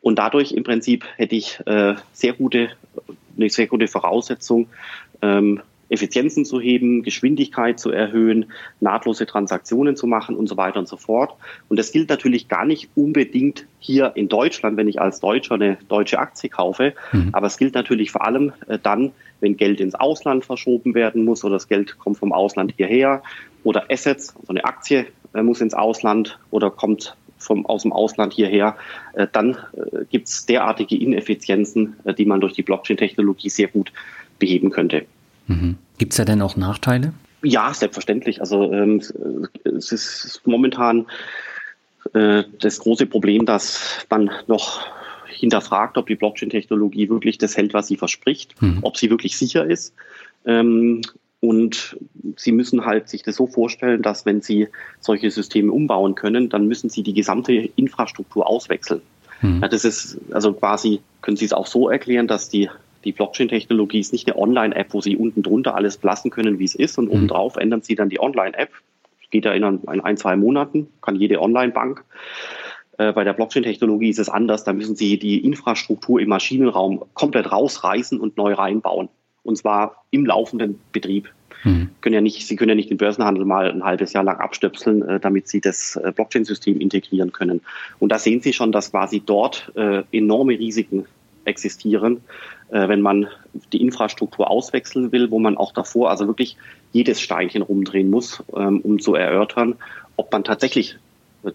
[0.00, 2.70] Und dadurch im Prinzip hätte ich äh, sehr gute,
[3.38, 4.68] eine sehr gute Voraussetzung,
[5.22, 10.88] ähm, Effizienzen zu heben, Geschwindigkeit zu erhöhen, nahtlose Transaktionen zu machen und so weiter und
[10.88, 11.34] so fort.
[11.68, 15.78] Und das gilt natürlich gar nicht unbedingt hier in Deutschland, wenn ich als Deutscher eine
[15.88, 16.94] deutsche Aktie kaufe.
[17.12, 17.30] Mhm.
[17.32, 21.44] Aber es gilt natürlich vor allem äh, dann, wenn Geld ins Ausland verschoben werden muss
[21.44, 23.22] oder das Geld kommt vom Ausland hierher
[23.64, 28.32] oder Assets, also eine Aktie äh, muss ins Ausland oder kommt vom, aus dem Ausland
[28.32, 28.76] hierher,
[29.14, 33.92] äh, dann äh, gibt es derartige Ineffizienzen, äh, die man durch die Blockchain-Technologie sehr gut
[34.38, 35.06] beheben könnte.
[35.46, 35.76] Mhm.
[35.98, 37.12] Gibt es da denn auch Nachteile?
[37.42, 38.40] Ja, selbstverständlich.
[38.40, 39.00] Also ähm,
[39.64, 41.06] es ist momentan
[42.14, 44.86] äh, das große Problem, dass man noch
[45.26, 48.78] hinterfragt, ob die Blockchain-Technologie wirklich das hält, was sie verspricht, mhm.
[48.82, 49.94] ob sie wirklich sicher ist.
[50.44, 51.02] Ähm,
[51.40, 51.96] und
[52.36, 54.68] Sie müssen halt sich das so vorstellen, dass wenn Sie
[55.00, 59.02] solche Systeme umbauen können, dann müssen Sie die gesamte Infrastruktur auswechseln.
[59.40, 59.60] Mhm.
[59.62, 62.68] Ja, das ist also quasi, können Sie es auch so erklären, dass die,
[63.04, 66.74] die Blockchain-Technologie ist nicht eine Online-App, wo Sie unten drunter alles lassen können, wie es
[66.74, 67.12] ist, und mhm.
[67.12, 68.70] obendrauf ändern Sie dann die Online-App.
[69.30, 72.02] Geht ja in ein, ein, zwei Monaten, kann jede Online-Bank.
[72.96, 74.64] Äh, bei der Blockchain-Technologie ist es anders.
[74.64, 79.08] Da müssen Sie die Infrastruktur im Maschinenraum komplett rausreißen und neu reinbauen
[79.48, 81.30] und zwar im laufenden Betrieb.
[81.64, 81.88] Mhm.
[82.02, 85.02] Können ja nicht, Sie können ja nicht den Börsenhandel mal ein halbes Jahr lang abstöpseln,
[85.02, 87.62] äh, damit Sie das äh, Blockchain-System integrieren können.
[87.98, 91.06] Und da sehen Sie schon, dass quasi dort äh, enorme Risiken
[91.44, 92.20] existieren,
[92.70, 93.28] wenn man
[93.72, 96.58] die Infrastruktur auswechseln will, wo man auch davor also wirklich
[96.92, 99.76] jedes Steinchen rumdrehen muss, ähm, um zu erörtern,
[100.16, 100.98] ob man tatsächlich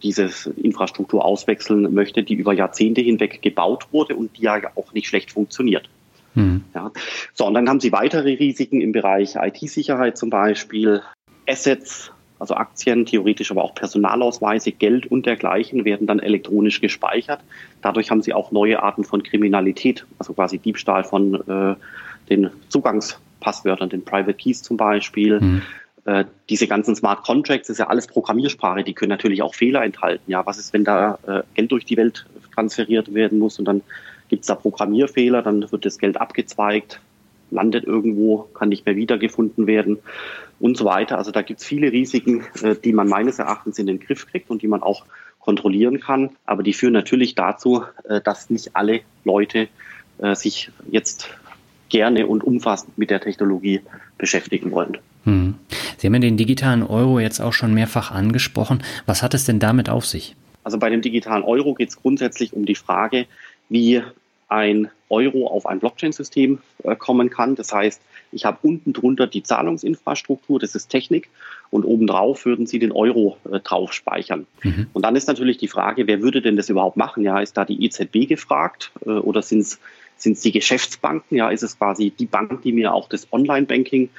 [0.02, 5.06] diese Infrastruktur auswechseln möchte, die über Jahrzehnte hinweg gebaut wurde und die ja auch nicht
[5.06, 5.88] schlecht funktioniert.
[6.36, 6.64] Mhm.
[6.74, 6.92] Ja.
[7.34, 11.02] So, und dann haben Sie weitere Risiken im Bereich IT-Sicherheit zum Beispiel,
[11.48, 17.40] Assets, also Aktien, theoretisch aber auch Personalausweise, Geld und dergleichen werden dann elektronisch gespeichert.
[17.82, 21.76] Dadurch haben Sie auch neue Arten von Kriminalität, also quasi Diebstahl von äh,
[22.30, 25.40] den Zugangspasswörtern, den Private Keys zum Beispiel.
[25.40, 25.62] Mhm.
[26.50, 30.30] Diese ganzen Smart Contracts ist ja alles Programmiersprache, die können natürlich auch Fehler enthalten.
[30.30, 33.84] Ja, was ist, wenn da äh, Geld durch die Welt transferiert werden muss und dann
[34.34, 37.00] gibt es da Programmierfehler, dann wird das Geld abgezweigt,
[37.52, 40.00] landet irgendwo, kann nicht mehr wiedergefunden werden
[40.60, 41.20] und so weiter.
[41.20, 44.50] Also da gibt es viele Risiken, äh, die man meines Erachtens in den Griff kriegt
[44.50, 45.06] und die man auch
[45.38, 46.32] kontrollieren kann.
[46.48, 49.68] Aber die führen natürlich dazu, äh, dass nicht alle Leute
[50.18, 51.30] äh, sich jetzt
[51.90, 53.82] gerne und umfassend mit der Technologie
[54.18, 54.98] beschäftigen wollen.
[55.26, 55.54] Hm.
[55.98, 58.82] Sie haben ja den digitalen Euro jetzt auch schon mehrfach angesprochen.
[59.06, 60.36] Was hat es denn damit auf sich?
[60.64, 63.28] Also bei dem digitalen Euro geht es grundsätzlich um die Frage,
[63.70, 64.02] wie
[64.48, 67.56] ein Euro auf ein Blockchain-System äh, kommen kann.
[67.56, 68.02] Das heißt,
[68.32, 71.30] ich habe unten drunter die Zahlungsinfrastruktur, das ist Technik,
[71.70, 74.46] und obendrauf würden Sie den Euro äh, drauf speichern.
[74.64, 74.88] Mhm.
[74.94, 77.24] Und dann ist natürlich die Frage, wer würde denn das überhaupt machen?
[77.24, 79.80] Ja, ist da die EZB gefragt äh, oder sind es
[80.42, 81.38] die Geschäftsbanken?
[81.38, 84.10] Ja, ist es quasi die Bank, die mir auch das Online-Banking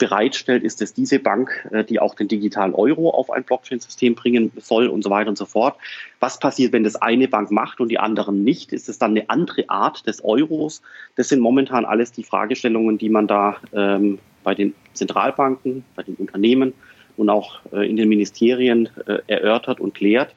[0.00, 4.50] bereitstellt, ist es diese Bank, äh, die auch den digitalen Euro auf ein Blockchain-System bringen
[4.56, 5.76] soll und so weiter und so fort.
[6.18, 8.72] Was passiert, wenn das eine Bank macht und die anderen nicht?
[8.72, 10.82] Ist es dann eine andere Art des Euros?
[11.14, 16.16] Das sind momentan alles die Fragestellungen, die man da ähm, bei den Zentralbanken, bei den
[16.16, 16.72] Unternehmen
[17.16, 20.34] und auch äh, in den Ministerien äh, erörtert und klärt.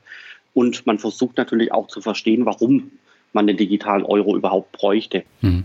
[0.53, 2.91] Und man versucht natürlich auch zu verstehen, warum
[3.31, 5.23] man den digitalen Euro überhaupt bräuchte.
[5.41, 5.63] Mhm.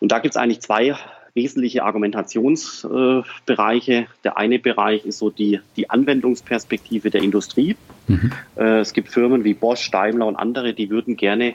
[0.00, 0.96] Und da gibt es eigentlich zwei
[1.36, 4.08] wesentliche Argumentationsbereiche.
[4.24, 7.76] Der eine Bereich ist so die, die Anwendungsperspektive der Industrie.
[8.08, 8.32] Mhm.
[8.56, 11.54] Äh, es gibt Firmen wie Bosch, Daimler und andere, die würden gerne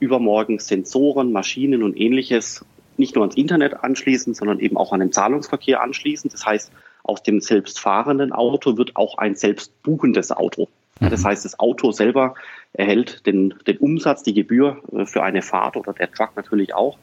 [0.00, 2.64] übermorgen Sensoren, Maschinen und ähnliches
[2.96, 6.30] nicht nur ans Internet anschließen, sondern eben auch an den Zahlungsverkehr anschließen.
[6.30, 10.68] Das heißt, aus dem selbstfahrenden Auto wird auch ein selbstbuchendes Auto.
[10.98, 11.26] Das mhm.
[11.26, 12.34] heißt, das Auto selber
[12.76, 16.98] erhält den, den Umsatz, die Gebühr äh, für eine Fahrt oder der Truck natürlich auch.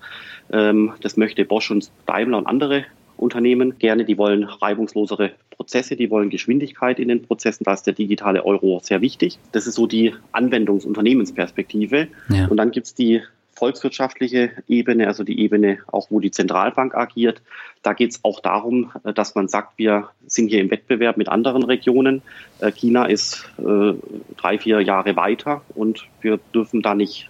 [0.51, 2.86] Ähm, das möchte Bosch und Daimler und andere
[3.17, 4.05] Unternehmen gerne.
[4.05, 7.63] Die wollen reibungslosere Prozesse, die wollen Geschwindigkeit in den Prozessen.
[7.63, 9.39] Da ist der digitale Euro sehr wichtig.
[9.51, 12.07] Das ist so die Anwendungsunternehmensperspektive.
[12.29, 12.47] Ja.
[12.47, 13.21] Und dann gibt es die
[13.63, 17.41] volkswirtschaftliche Ebene, also die Ebene auch, wo die Zentralbank agiert.
[17.82, 21.30] Da geht es auch darum, äh, dass man sagt, wir sind hier im Wettbewerb mit
[21.30, 22.23] anderen Regionen.
[22.60, 23.93] Äh, China ist äh,
[24.36, 27.30] drei, vier Jahre weiter und wir dürfen da nicht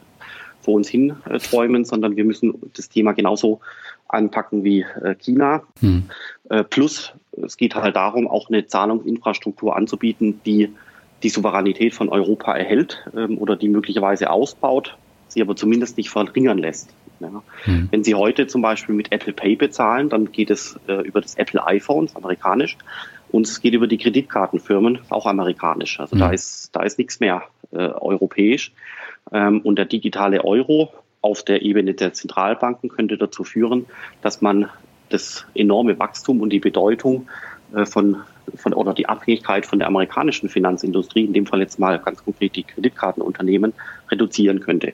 [0.63, 1.17] vor uns hin
[1.51, 3.59] träumen, sondern wir müssen das Thema genauso
[4.07, 4.85] anpacken wie
[5.19, 5.63] China.
[5.81, 6.03] Hm.
[6.69, 7.11] Plus,
[7.45, 10.69] es geht halt darum, auch eine Zahlungsinfrastruktur anzubieten, die
[11.21, 14.95] die Souveränität von Europa erhält ähm, oder die möglicherweise ausbaut
[15.33, 16.93] sie aber zumindest nicht verringern lässt.
[17.19, 17.43] Ja.
[17.65, 17.87] Mhm.
[17.91, 21.35] Wenn Sie heute zum Beispiel mit Apple Pay bezahlen, dann geht es äh, über das
[21.35, 22.77] Apple iPhone, amerikanisch,
[23.31, 25.99] und es geht über die Kreditkartenfirmen, auch amerikanisch.
[25.99, 26.19] Also mhm.
[26.19, 28.71] da ist da ist nichts mehr äh, europäisch.
[29.31, 33.85] Ähm, und der digitale Euro auf der Ebene der Zentralbanken könnte dazu führen,
[34.21, 34.69] dass man
[35.09, 37.27] das enorme Wachstum und die Bedeutung
[37.73, 38.17] äh, von,
[38.55, 42.55] von oder die Abhängigkeit von der amerikanischen Finanzindustrie, in dem Fall jetzt mal ganz konkret
[42.55, 43.73] die Kreditkartenunternehmen,
[44.11, 44.93] reduzieren könnte.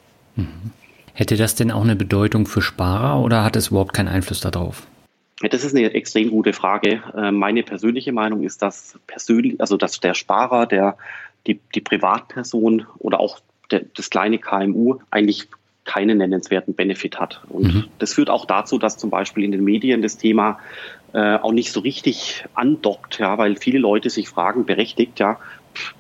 [1.14, 4.88] Hätte das denn auch eine Bedeutung für Sparer oder hat es überhaupt keinen Einfluss darauf?
[5.42, 7.02] Das ist eine extrem gute Frage.
[7.16, 10.98] Äh, meine persönliche Meinung ist, dass persönlich, also dass der Sparer, der,
[11.48, 13.40] die, die Privatperson oder auch
[13.72, 15.48] der, das kleine KMU eigentlich
[15.86, 17.42] keinen nennenswerten Benefit hat.
[17.50, 17.86] Und mhm.
[17.98, 20.60] das führt auch dazu, dass zum Beispiel in den Medien das Thema
[21.14, 25.40] äh, auch nicht so richtig andockt, ja, weil viele Leute sich fragen, berechtigt, ja,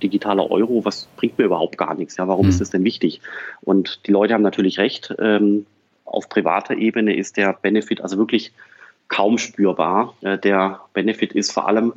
[0.02, 2.18] digitaler Euro, was bringt mir überhaupt gar nichts?
[2.18, 2.50] Ja, warum mhm.
[2.52, 3.22] ist das denn wichtig?
[3.62, 5.14] Und die Leute haben natürlich recht.
[5.20, 5.66] Ähm,
[6.06, 8.52] auf privater Ebene ist der Benefit also wirklich
[9.08, 10.16] kaum spürbar.
[10.22, 11.94] Äh, der Benefit ist vor allem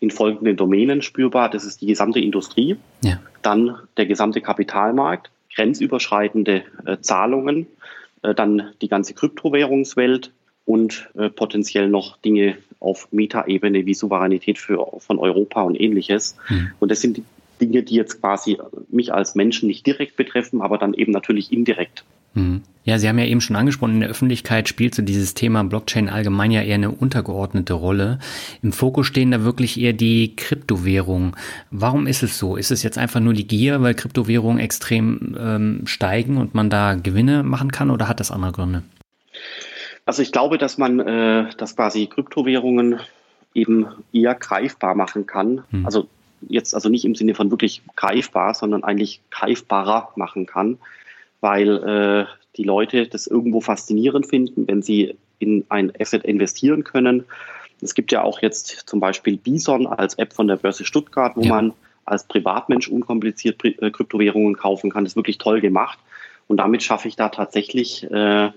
[0.00, 1.50] in folgenden Domänen spürbar.
[1.50, 3.20] Das ist die gesamte Industrie, ja.
[3.42, 7.66] dann der gesamte Kapitalmarkt, grenzüberschreitende äh, Zahlungen,
[8.22, 10.30] äh, dann die ganze Kryptowährungswelt,
[10.66, 16.36] und äh, potenziell noch Dinge auf Metaebene wie Souveränität für, von Europa und ähnliches.
[16.48, 16.70] Mhm.
[16.78, 17.24] Und das sind die
[17.60, 22.04] Dinge, die jetzt quasi mich als Menschen nicht direkt betreffen, aber dann eben natürlich indirekt.
[22.34, 22.62] Mhm.
[22.84, 26.10] Ja, Sie haben ja eben schon angesprochen, in der Öffentlichkeit spielt so dieses Thema Blockchain
[26.10, 28.18] allgemein ja eher eine untergeordnete Rolle.
[28.62, 31.34] Im Fokus stehen da wirklich eher die Kryptowährungen.
[31.70, 32.56] Warum ist es so?
[32.56, 36.94] Ist es jetzt einfach nur die Gier, weil Kryptowährungen extrem ähm, steigen und man da
[36.94, 38.82] Gewinne machen kann oder hat das andere Gründe?
[40.06, 43.00] Also ich glaube, dass man äh, das quasi Kryptowährungen
[43.54, 45.64] eben eher greifbar machen kann.
[45.70, 45.86] Hm.
[45.86, 46.08] Also
[46.48, 50.78] jetzt also nicht im Sinne von wirklich greifbar, sondern eigentlich greifbarer machen kann,
[51.40, 57.24] weil äh, die Leute das irgendwo faszinierend finden, wenn sie in ein Asset investieren können.
[57.80, 61.42] Es gibt ja auch jetzt zum Beispiel Bison als App von der Börse Stuttgart, wo
[61.42, 61.48] ja.
[61.48, 61.72] man
[62.04, 65.04] als Privatmensch unkompliziert äh, Kryptowährungen kaufen kann.
[65.04, 65.98] Das ist wirklich toll gemacht.
[66.46, 68.50] Und damit schaffe ich da tatsächlich äh,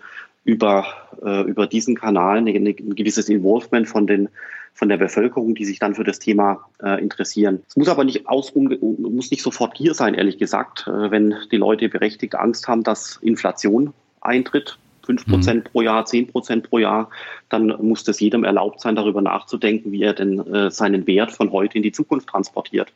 [0.47, 0.85] über,
[1.23, 4.29] äh, über diesen Kanal eine, eine, ein gewisses Involvement von den
[4.73, 7.63] von der Bevölkerung, die sich dann für das Thema äh, interessieren.
[7.67, 10.85] Es muss aber nicht aus, muss nicht sofort Gier sein, ehrlich gesagt.
[10.85, 15.69] Äh, wenn die Leute berechtigt Angst haben, dass Inflation eintritt, 5 Prozent mhm.
[15.71, 17.09] pro Jahr, 10 Prozent pro Jahr,
[17.49, 21.51] dann muss das jedem erlaubt sein, darüber nachzudenken, wie er denn äh, seinen Wert von
[21.51, 22.93] heute in die Zukunft transportiert.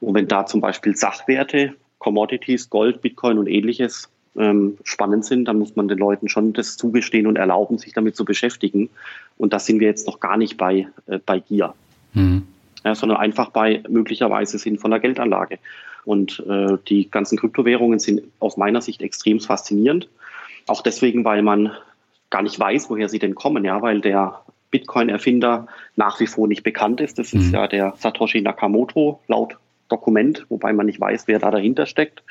[0.00, 5.58] Und wenn da zum Beispiel Sachwerte, Commodities, Gold, Bitcoin und ähnliches ähm, spannend sind, dann
[5.58, 8.90] muss man den Leuten schon das zugestehen und erlauben, sich damit zu beschäftigen.
[9.38, 11.74] Und das sind wir jetzt noch gar nicht bei, äh, bei Gier,
[12.14, 12.42] mhm.
[12.84, 15.58] ja, sondern einfach bei möglicherweise sinnvoller Geldanlage.
[16.04, 20.08] Und äh, die ganzen Kryptowährungen sind aus meiner Sicht extrem faszinierend.
[20.66, 21.72] Auch deswegen, weil man
[22.30, 24.40] gar nicht weiß, woher sie denn kommen, ja, weil der
[24.70, 25.66] Bitcoin-Erfinder
[25.96, 27.18] nach wie vor nicht bekannt ist.
[27.18, 27.40] Das mhm.
[27.40, 29.56] ist ja der Satoshi Nakamoto laut
[29.88, 32.22] Dokument, wobei man nicht weiß, wer da dahinter steckt.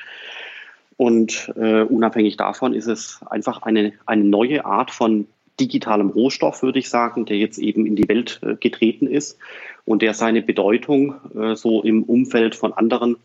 [1.00, 5.26] Und äh, unabhängig davon ist es einfach eine, eine neue Art von
[5.58, 9.38] digitalem Rohstoff, würde ich sagen, der jetzt eben in die Welt äh, getreten ist
[9.86, 13.16] und der seine Bedeutung äh, so im Umfeld von anderen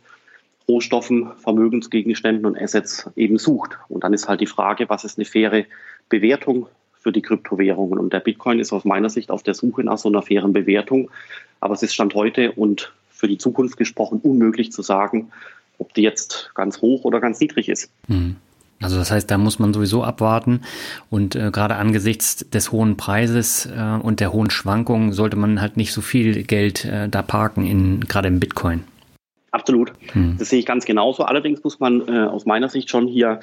[0.70, 3.72] Rohstoffen, Vermögensgegenständen und Assets eben sucht.
[3.90, 5.66] Und dann ist halt die Frage, was ist eine faire
[6.08, 8.00] Bewertung für die Kryptowährungen?
[8.00, 11.12] Und der Bitcoin ist aus meiner Sicht auf der Suche nach so einer fairen Bewertung.
[11.60, 15.34] Aber es ist Stand heute und für die Zukunft gesprochen unmöglich zu sagen,
[15.78, 17.90] ob die jetzt ganz hoch oder ganz niedrig ist.
[18.08, 18.38] Hm.
[18.82, 20.62] Also das heißt, da muss man sowieso abwarten
[21.10, 25.78] und äh, gerade angesichts des hohen Preises äh, und der hohen Schwankungen sollte man halt
[25.78, 28.84] nicht so viel Geld äh, da parken, in, gerade im Bitcoin.
[29.52, 29.94] Absolut.
[30.12, 30.36] Hm.
[30.38, 31.24] Das sehe ich ganz genauso.
[31.24, 33.40] Allerdings muss man äh, aus meiner Sicht schon hier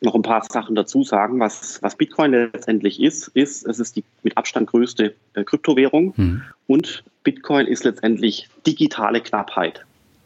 [0.00, 1.40] noch ein paar Sachen dazu sagen.
[1.40, 6.42] Was, was Bitcoin letztendlich ist, ist, es ist die mit Abstand größte äh, Kryptowährung hm.
[6.68, 9.84] und Bitcoin ist letztendlich digitale Knappheit.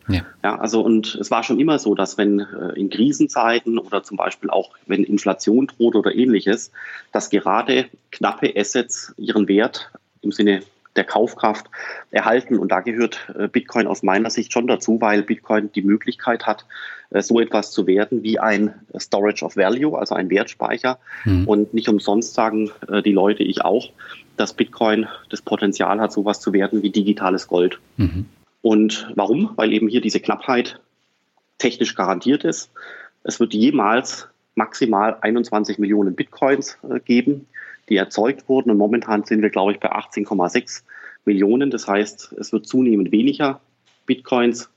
[0.08, 0.22] Ja.
[0.42, 4.16] ja, also und es war schon immer so, dass wenn äh, in Krisenzeiten oder zum
[4.16, 6.72] Beispiel auch wenn Inflation droht oder ähnliches,
[7.12, 9.90] dass gerade knappe Assets ihren Wert
[10.22, 10.62] im Sinne
[10.96, 11.66] der Kaufkraft
[12.10, 12.58] erhalten.
[12.58, 16.66] Und da gehört äh, Bitcoin aus meiner Sicht schon dazu, weil Bitcoin die Möglichkeit hat,
[17.10, 20.98] äh, so etwas zu werden wie ein Storage of Value, also ein Wertspeicher.
[21.24, 21.48] Mhm.
[21.48, 23.90] Und nicht umsonst sagen äh, die Leute, ich auch,
[24.36, 27.78] dass Bitcoin das Potenzial hat, sowas zu werden wie digitales Gold.
[27.96, 28.26] Mhm.
[28.62, 29.50] Und warum?
[29.56, 30.80] Weil eben hier diese Knappheit
[31.58, 32.70] technisch garantiert ist.
[33.24, 37.46] Es wird jemals maximal 21 Millionen Bitcoins geben
[37.88, 38.70] die erzeugt wurden.
[38.70, 40.82] Und momentan sind wir, glaube ich, bei 18,6
[41.24, 41.70] Millionen.
[41.70, 43.60] Das heißt, es wird zunehmend weniger
[44.06, 44.70] Bitcoins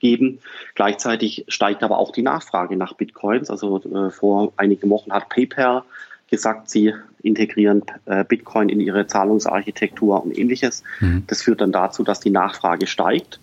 [0.00, 0.40] geben.
[0.74, 3.50] Gleichzeitig steigt aber auch die Nachfrage nach Bitcoins.
[3.50, 5.82] Also äh, vor einigen Wochen hat PayPal
[6.28, 10.82] gesagt, sie integrieren äh, Bitcoin in ihre Zahlungsarchitektur und ähnliches.
[11.00, 11.24] Mhm.
[11.26, 13.40] Das führt dann dazu, dass die Nachfrage steigt,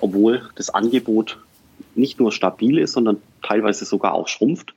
[0.00, 1.38] obwohl das Angebot
[1.94, 4.74] nicht nur stabil ist, sondern teilweise sogar auch schrumpft.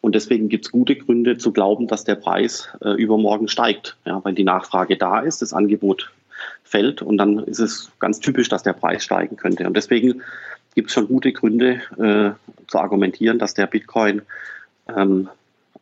[0.00, 4.24] Und deswegen gibt es gute Gründe zu glauben, dass der Preis äh, übermorgen steigt, ja,
[4.24, 6.10] weil die Nachfrage da ist, das Angebot
[6.64, 9.66] fällt und dann ist es ganz typisch, dass der Preis steigen könnte.
[9.66, 10.22] Und deswegen
[10.74, 12.32] gibt es schon gute Gründe äh,
[12.66, 14.22] zu argumentieren, dass der Bitcoin
[14.88, 15.28] ähm,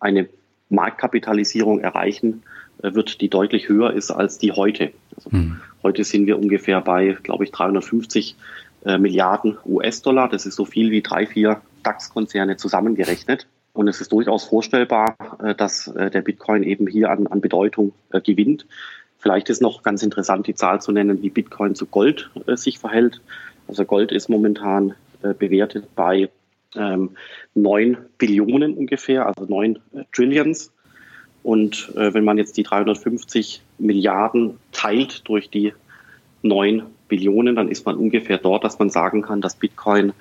[0.01, 0.29] eine
[0.71, 2.43] Marktkapitalisierung erreichen
[2.83, 4.93] äh, wird, die deutlich höher ist als die heute.
[5.17, 5.61] Also hm.
[5.83, 8.37] Heute sind wir ungefähr bei, glaube ich, 350
[8.85, 10.29] äh, Milliarden US-Dollar.
[10.29, 13.47] Das ist so viel wie drei, vier DAX-Konzerne zusammengerechnet.
[13.73, 18.67] Und es ist durchaus vorstellbar, äh, dass der Bitcoin eben hier an, an Bedeutung gewinnt.
[19.19, 23.21] Vielleicht ist noch ganz interessant, die Zahl zu nennen, wie Bitcoin zu Gold sich verhält.
[23.69, 24.95] Also Gold ist momentan
[25.39, 26.31] bewertet bei
[26.77, 27.11] ähm,
[27.55, 29.79] 9 Billionen ungefähr, also 9
[30.13, 30.73] Trillions.
[31.43, 35.73] Und wenn man jetzt die 350 Milliarden teilt durch die
[36.43, 40.13] 9 Billionen, dann ist man ungefähr dort, dass man sagen kann, dass Bitcoin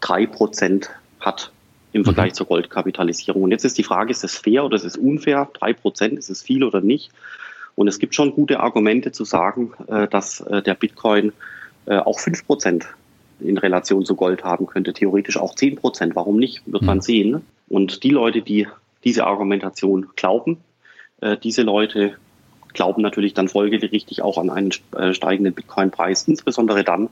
[0.00, 1.52] 3 Prozent hat
[1.92, 2.34] im Vergleich mhm.
[2.34, 3.42] zur Goldkapitalisierung.
[3.42, 5.48] Und jetzt ist die Frage, ist es fair oder ist es unfair?
[5.52, 7.10] Drei Prozent, ist es viel oder nicht?
[7.74, 11.32] Und es gibt schon gute Argumente zu sagen, äh, dass äh, der Bitcoin
[11.86, 12.86] äh, auch fünf Prozent
[13.44, 16.16] in Relation zu Gold haben könnte, theoretisch auch zehn Prozent.
[16.16, 16.62] Warum nicht?
[16.66, 17.02] Wird man mhm.
[17.02, 17.42] sehen.
[17.68, 18.68] Und die Leute, die
[19.04, 20.58] diese Argumentation glauben,
[21.42, 22.16] diese Leute
[22.72, 24.72] glauben natürlich dann folgerichtig auch an einen
[25.14, 27.08] steigenden Bitcoin-Preis, insbesondere dann,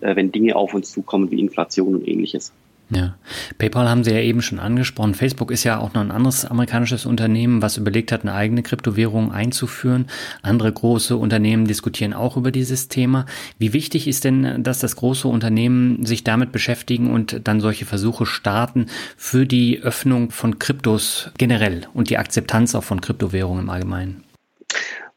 [0.00, 2.52] wenn Dinge auf uns zukommen wie Inflation und ähnliches.
[2.90, 3.16] Ja,
[3.56, 5.14] PayPal haben Sie ja eben schon angesprochen.
[5.14, 9.32] Facebook ist ja auch noch ein anderes amerikanisches Unternehmen, was überlegt hat, eine eigene Kryptowährung
[9.32, 10.06] einzuführen.
[10.42, 13.24] Andere große Unternehmen diskutieren auch über dieses Thema.
[13.58, 18.26] Wie wichtig ist denn, dass das große Unternehmen sich damit beschäftigen und dann solche Versuche
[18.26, 24.24] starten für die Öffnung von Kryptos generell und die Akzeptanz auch von Kryptowährungen im Allgemeinen?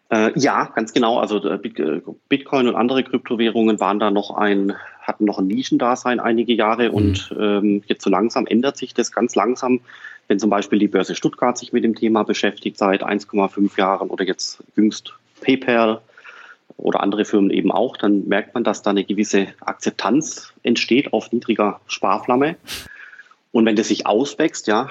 [0.10, 1.20] Äh, ja, ganz genau.
[1.20, 6.20] Also äh, äh, Bitcoin und andere Kryptowährungen waren da noch ein, hatten noch ein Nischendasein
[6.20, 6.96] einige Jahre mhm.
[6.96, 9.82] und ähm, jetzt so langsam ändert sich das ganz langsam.
[10.30, 14.26] Wenn zum Beispiel die Börse Stuttgart sich mit dem Thema beschäftigt seit 1,5 Jahren oder
[14.26, 16.02] jetzt jüngst PayPal
[16.78, 21.32] oder andere Firmen eben auch, dann merkt man, dass da eine gewisse Akzeptanz entsteht auf
[21.32, 22.56] niedriger Sparflamme.
[23.52, 24.90] Und wenn das sich auswächst, ja,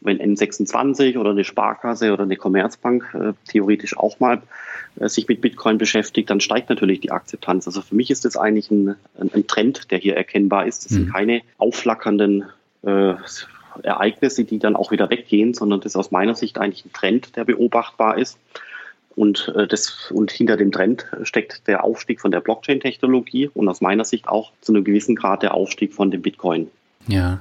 [0.00, 4.42] wenn N26 oder eine Sparkasse oder eine Commerzbank äh, theoretisch auch mal
[4.98, 7.66] äh, sich mit Bitcoin beschäftigt, dann steigt natürlich die Akzeptanz.
[7.66, 10.84] Also für mich ist das eigentlich ein, ein, ein Trend, der hier erkennbar ist.
[10.84, 10.96] Das mhm.
[10.96, 12.44] sind keine aufflackernden
[12.82, 13.14] äh,
[13.82, 17.36] Ereignisse, die dann auch wieder weggehen, sondern das ist aus meiner Sicht eigentlich ein Trend,
[17.36, 18.38] der beobachtbar ist.
[19.14, 23.80] Und, äh, das, und hinter dem Trend steckt der Aufstieg von der Blockchain-Technologie und aus
[23.80, 26.70] meiner Sicht auch zu einem gewissen Grad der Aufstieg von dem Bitcoin.
[27.08, 27.40] Ja,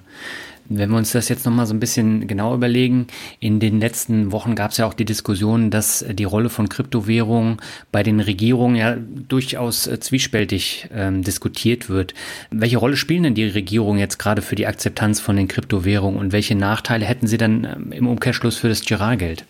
[0.68, 3.08] wenn wir uns das jetzt nochmal so ein bisschen genau überlegen,
[3.40, 7.58] in den letzten Wochen gab es ja auch die Diskussion, dass die Rolle von Kryptowährungen
[7.92, 12.14] bei den Regierungen ja durchaus äh, zwiespältig ähm, diskutiert wird.
[12.50, 16.32] Welche Rolle spielen denn die Regierungen jetzt gerade für die Akzeptanz von den Kryptowährungen und
[16.32, 19.46] welche Nachteile hätten sie dann ähm, im Umkehrschluss für das Girardgeld?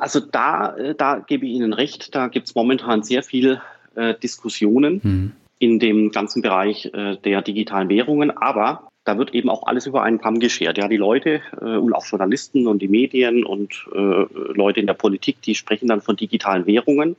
[0.00, 3.60] Also da, äh, da gebe ich Ihnen recht, da gibt es momentan sehr viel
[3.94, 5.00] äh, Diskussionen.
[5.02, 8.36] Hm in dem ganzen Bereich äh, der digitalen Währungen.
[8.36, 10.78] Aber da wird eben auch alles über einen Kamm geschert.
[10.78, 14.94] Ja, die Leute äh, und auch Journalisten und die Medien und äh, Leute in der
[14.94, 17.16] Politik, die sprechen dann von digitalen Währungen,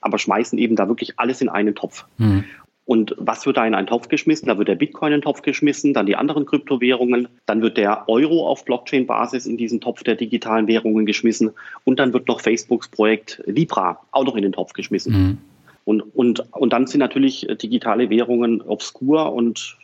[0.00, 2.04] aber schmeißen eben da wirklich alles in einen Topf.
[2.18, 2.44] Mhm.
[2.86, 4.46] Und was wird da in einen Topf geschmissen?
[4.46, 8.08] Da wird der Bitcoin in den Topf geschmissen, dann die anderen Kryptowährungen, dann wird der
[8.08, 11.50] Euro auf Blockchain-Basis in diesen Topf der digitalen Währungen geschmissen
[11.82, 15.12] und dann wird noch Facebooks Projekt Libra auch noch in den Topf geschmissen.
[15.12, 15.38] Mhm.
[15.84, 19.76] Und, und, und dann sind natürlich digitale Währungen obskur und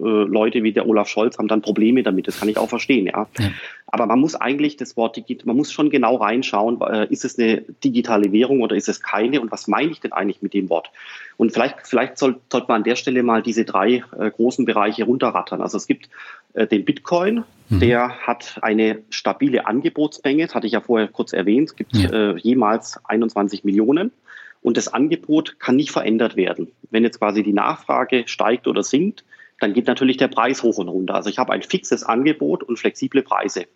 [0.00, 2.28] Leute wie der Olaf Scholz haben dann Probleme damit.
[2.28, 3.26] Das kann ich auch verstehen, ja.
[3.38, 3.50] ja.
[3.86, 7.62] Aber man muss eigentlich das Wort man muss schon genau reinschauen, äh, ist es eine
[7.82, 10.90] digitale Währung oder ist es keine und was meine ich denn eigentlich mit dem Wort?
[11.36, 15.04] Und vielleicht, vielleicht soll, sollte man an der Stelle mal diese drei äh, großen Bereiche
[15.04, 15.60] runterrattern.
[15.60, 16.08] Also es gibt
[16.54, 17.80] äh, den Bitcoin, mhm.
[17.80, 22.10] der hat eine stabile Angebotsmenge, das hatte ich ja vorher kurz erwähnt, es gibt ja.
[22.10, 24.12] äh, jemals 21 Millionen.
[24.60, 26.72] Und das Angebot kann nicht verändert werden.
[26.90, 29.24] Wenn jetzt quasi die Nachfrage steigt oder sinkt,
[29.60, 31.14] dann geht natürlich der Preis hoch und runter.
[31.14, 33.66] Also ich habe ein fixes Angebot und flexible Preise.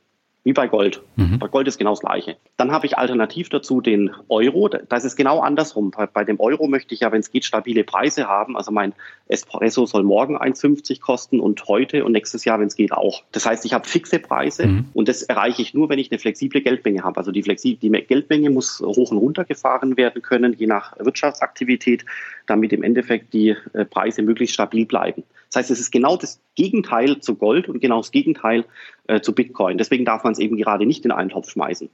[0.44, 1.02] Wie bei Gold.
[1.14, 1.38] Mhm.
[1.38, 2.36] Bei Gold ist genau das Gleiche.
[2.56, 4.68] Dann habe ich alternativ dazu den Euro.
[4.68, 5.92] Das ist genau andersrum.
[6.12, 8.56] Bei, dem Euro möchte ich ja, wenn es geht, stabile Preise haben.
[8.56, 8.92] Also mein
[9.28, 13.22] Espresso soll morgen 1,50 kosten und heute und nächstes Jahr, wenn es geht, auch.
[13.30, 14.86] Das heißt, ich habe fixe Preise mhm.
[14.94, 17.18] und das erreiche ich nur, wenn ich eine flexible Geldmenge habe.
[17.18, 22.04] Also die, Flexi die Geldmenge muss hoch und runter gefahren werden können, je nach Wirtschaftsaktivität,
[22.46, 25.22] damit im Endeffekt die äh, Preise möglichst stabil bleiben.
[25.52, 28.64] Das heißt, es ist genau das Gegenteil zu Gold und genau das Gegenteil
[29.06, 29.76] äh, zu Bitcoin.
[29.76, 31.90] Deswegen darf man es eben gerade nicht in einen Topf schmeißen.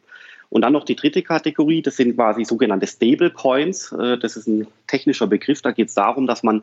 [0.48, 3.90] Und dann noch die dritte Kategorie, das sind quasi sogenannte Stablecoins.
[3.92, 5.60] Äh, das ist ein technischer Begriff.
[5.60, 6.62] Da geht es darum, dass man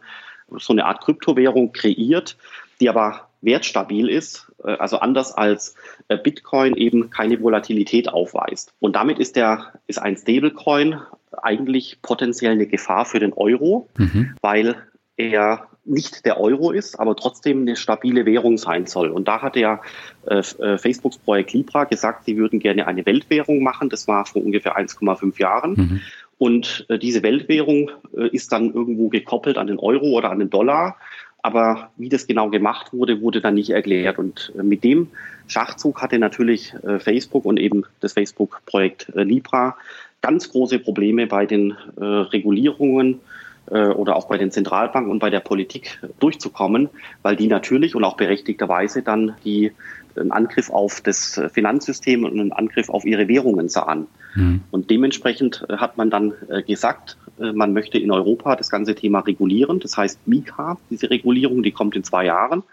[0.58, 2.38] so eine Art Kryptowährung kreiert,
[2.80, 5.76] die aber wertstabil ist, äh, also anders als
[6.08, 8.74] äh, Bitcoin eben keine Volatilität aufweist.
[8.80, 11.02] Und damit ist der ist ein Stablecoin
[11.42, 14.36] eigentlich potenziell eine Gefahr für den Euro, mhm.
[14.42, 14.78] weil
[15.18, 19.10] er nicht der Euro ist, aber trotzdem eine stabile Währung sein soll.
[19.10, 19.82] Und da hat ja
[20.26, 23.90] äh, äh, Facebooks Projekt Libra gesagt, sie würden gerne eine Weltwährung machen.
[23.90, 25.74] Das war vor ungefähr 1,5 Jahren.
[25.74, 26.02] Mhm.
[26.38, 30.50] Und äh, diese Weltwährung äh, ist dann irgendwo gekoppelt an den Euro oder an den
[30.50, 30.98] Dollar.
[31.42, 34.18] Aber wie das genau gemacht wurde, wurde dann nicht erklärt.
[34.18, 35.10] Und äh, mit dem
[35.48, 39.78] Schachzug hatte natürlich äh, Facebook und eben das Facebook-Projekt Libra
[40.22, 43.20] ganz große Probleme bei den Regulierungen
[43.68, 46.90] oder auch bei den Zentralbanken und bei der Politik durchzukommen,
[47.24, 49.72] weil die natürlich und auch berechtigterweise dann die
[50.16, 54.08] einen Angriff auf das Finanzsystem und einen Angriff auf ihre Währungen sahen.
[54.36, 54.62] Mhm.
[54.72, 59.20] Und dementsprechend äh, hat man dann äh, gesagt, man möchte in Europa das ganze Thema
[59.20, 59.82] regulieren.
[59.82, 62.64] Das heißt Mika, diese Regulierung, die kommt in zwei Jahren.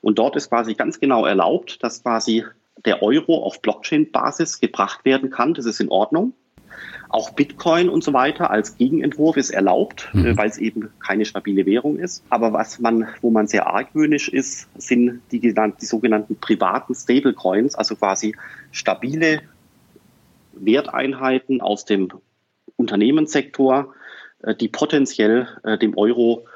[0.00, 2.44] Und dort ist quasi ganz genau erlaubt, dass quasi
[2.84, 5.54] der Euro auf Blockchain-Basis gebracht werden kann.
[5.54, 6.32] Das ist in Ordnung.
[7.10, 10.26] Auch Bitcoin und so weiter als Gegenentwurf ist erlaubt, mhm.
[10.26, 12.22] Äh, weil es eben keine stabile Währung ist.
[12.30, 17.96] Aber was man, wo man sehr argwöhnisch ist, sind die, die sogenannten privaten Stablecoins, also
[17.96, 18.36] quasi
[18.70, 19.42] stabile
[20.52, 22.10] Werteinheiten aus dem
[22.76, 23.92] Unternehmenssektor,
[24.42, 26.46] äh, die potenziell äh, dem Euro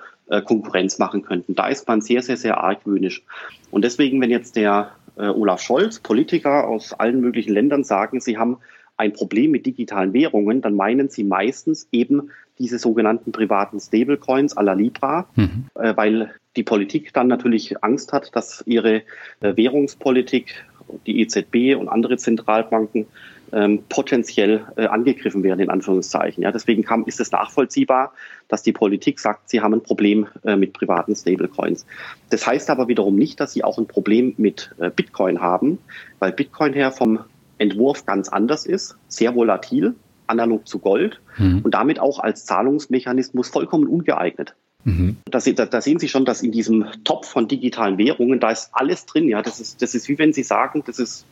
[0.46, 1.54] Konkurrenz machen könnten.
[1.54, 3.22] Da ist man sehr, sehr, sehr argwöhnisch.
[3.70, 8.56] Und deswegen, wenn jetzt der Olaf Scholz, Politiker aus allen möglichen Ländern sagen, sie haben
[8.96, 14.62] ein Problem mit digitalen Währungen, dann meinen sie meistens eben diese sogenannten privaten Stablecoins à
[14.62, 15.66] la Libra, mhm.
[15.74, 19.02] äh, weil die Politik dann natürlich Angst hat, dass ihre
[19.40, 20.64] äh, Währungspolitik,
[21.06, 23.06] die EZB und andere Zentralbanken
[23.52, 26.42] ähm, potenziell äh, angegriffen werden, in Anführungszeichen.
[26.42, 28.12] Ja, deswegen kam, ist es nachvollziehbar,
[28.48, 31.86] dass die Politik sagt, sie haben ein Problem äh, mit privaten Stablecoins.
[32.30, 35.78] Das heißt aber wiederum nicht, dass sie auch ein Problem mit äh, Bitcoin haben,
[36.18, 37.20] weil Bitcoin her vom
[37.64, 39.94] Entwurf ganz anders ist, sehr volatil,
[40.26, 41.60] analog zu Gold mhm.
[41.62, 44.54] und damit auch als Zahlungsmechanismus vollkommen ungeeignet.
[44.84, 45.16] Mhm.
[45.24, 49.06] Da, da, sehen Sie schon, dass in diesem Topf von digitalen Währungen, da ist alles
[49.06, 49.28] drin.
[49.28, 51.24] Ja, das ist, das ist wie wenn Sie sagen, das ist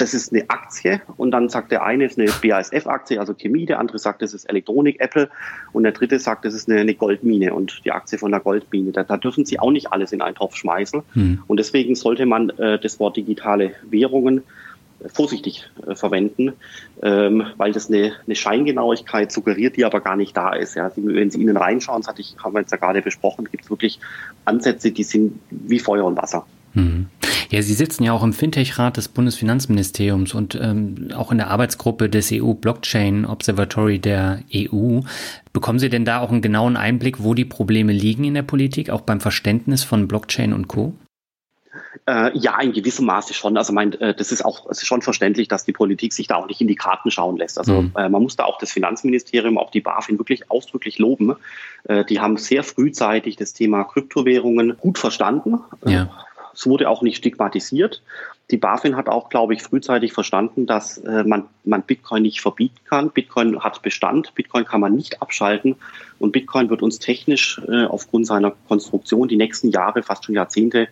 [0.00, 3.66] das ist eine Aktie und dann sagt der eine, es ist eine BASF-Aktie, also Chemie,
[3.66, 5.28] der andere sagt, das ist Elektronik, Apple
[5.72, 8.92] und der dritte sagt, das ist eine, eine Goldmine und die Aktie von der Goldmine.
[8.92, 11.42] Da, da, dürfen sie auch nicht alles in einen Topf schmeißen hm.
[11.46, 14.42] und deswegen sollte man äh, das Wort digitale Währungen
[15.06, 16.52] vorsichtig äh, verwenden,
[17.02, 20.74] ähm, weil das eine, Scheingenauigkeit suggeriert, die aber gar nicht da ist.
[20.74, 20.90] Ja.
[20.96, 23.70] Wenn Sie ihnen reinschauen, das hatte ich, haben wir jetzt ja gerade besprochen, gibt es
[23.70, 24.00] wirklich
[24.44, 26.46] Ansätze, die sind wie Feuer und Wasser.
[26.74, 27.06] Mhm.
[27.50, 32.08] Ja, Sie sitzen ja auch im Fintech-Rat des Bundesfinanzministeriums und ähm, auch in der Arbeitsgruppe
[32.08, 35.00] des EU-Blockchain Observatory der EU.
[35.52, 38.90] Bekommen Sie denn da auch einen genauen Einblick, wo die Probleme liegen in der Politik,
[38.90, 40.94] auch beim Verständnis von Blockchain und Co.?
[42.06, 43.56] Äh, ja, in gewissem Maße schon.
[43.56, 46.48] Also mein, äh, das ist auch ist schon verständlich, dass die Politik sich da auch
[46.48, 47.58] nicht in die Karten schauen lässt.
[47.58, 47.92] Also mhm.
[47.96, 51.36] äh, man muss da auch das Finanzministerium, auch die BaFin wirklich ausdrücklich loben.
[51.84, 55.60] Äh, die haben sehr frühzeitig das Thema Kryptowährungen gut verstanden.
[55.84, 56.10] Ja.
[56.52, 58.02] Es wurde auch nicht stigmatisiert.
[58.50, 62.80] Die BaFin hat auch, glaube ich, frühzeitig verstanden, dass äh, man, man Bitcoin nicht verbieten
[62.88, 63.10] kann.
[63.10, 65.76] Bitcoin hat Bestand, Bitcoin kann man nicht abschalten
[66.18, 70.88] und Bitcoin wird uns technisch äh, aufgrund seiner Konstruktion die nächsten Jahre, fast schon Jahrzehnte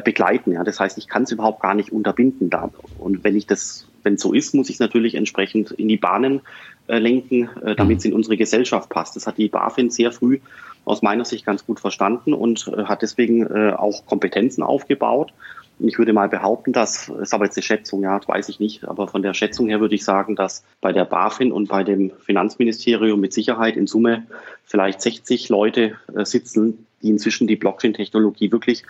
[0.00, 0.52] begleiten.
[0.52, 0.64] Ja.
[0.64, 2.50] Das heißt, ich kann es überhaupt gar nicht unterbinden.
[2.50, 2.70] Da.
[2.98, 5.96] Und wenn ich das, wenn es so ist, muss ich es natürlich entsprechend in die
[5.96, 6.40] Bahnen
[6.86, 9.16] äh, lenken, äh, damit es in unsere Gesellschaft passt.
[9.16, 10.40] Das hat die BaFin sehr früh
[10.84, 15.32] aus meiner Sicht ganz gut verstanden und äh, hat deswegen äh, auch Kompetenzen aufgebaut.
[15.78, 18.60] Und ich würde mal behaupten, dass, ist aber jetzt eine Schätzung, ja, das weiß ich
[18.60, 21.82] nicht, aber von der Schätzung her würde ich sagen, dass bei der BaFin und bei
[21.82, 24.24] dem Finanzministerium mit Sicherheit in Summe
[24.64, 28.84] vielleicht 60 Leute äh, sitzen, die inzwischen die Blockchain-Technologie wirklich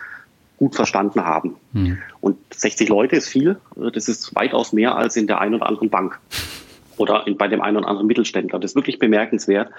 [0.57, 1.55] gut verstanden haben.
[1.73, 1.97] Hm.
[2.21, 5.89] Und 60 Leute ist viel, das ist weitaus mehr als in der einen oder anderen
[5.89, 6.19] Bank
[6.97, 8.59] oder bei dem einen oder anderen Mittelständler.
[8.59, 9.69] Das ist wirklich bemerkenswert.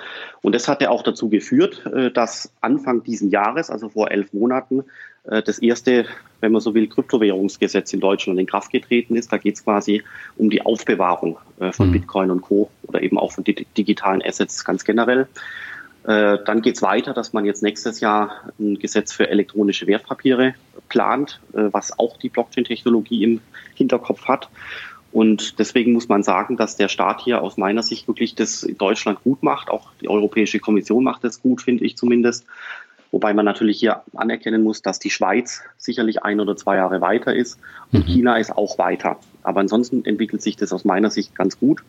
[0.43, 4.33] Und das hat ja auch dazu geführt, äh, dass Anfang diesen Jahres, also vor elf
[4.33, 4.85] Monaten,
[5.25, 6.07] äh, das erste,
[6.41, 9.33] wenn man so will, Kryptowährungsgesetz in Deutschland in Kraft getreten ist.
[9.33, 10.03] Da geht es quasi
[10.37, 11.93] um die Aufbewahrung äh, von mhm.
[11.93, 12.71] Bitcoin und Co.
[12.87, 15.27] oder eben auch von digitalen Assets ganz generell.
[16.07, 20.55] Dann geht es weiter, dass man jetzt nächstes Jahr ein Gesetz für elektronische Wertpapiere
[20.89, 23.41] plant, was auch die Blockchain-Technologie im
[23.75, 24.49] Hinterkopf hat.
[25.11, 28.79] Und deswegen muss man sagen, dass der Staat hier aus meiner Sicht wirklich das in
[28.79, 29.69] Deutschland gut macht.
[29.69, 32.47] Auch die Europäische Kommission macht das gut, finde ich zumindest.
[33.13, 37.35] Wobei man natürlich hier anerkennen muss, dass die Schweiz sicherlich ein oder zwei Jahre weiter
[37.35, 37.59] ist
[37.93, 38.13] und mhm.
[38.13, 39.19] China ist auch weiter.
[39.43, 41.83] Aber ansonsten entwickelt sich das aus meiner Sicht ganz gut.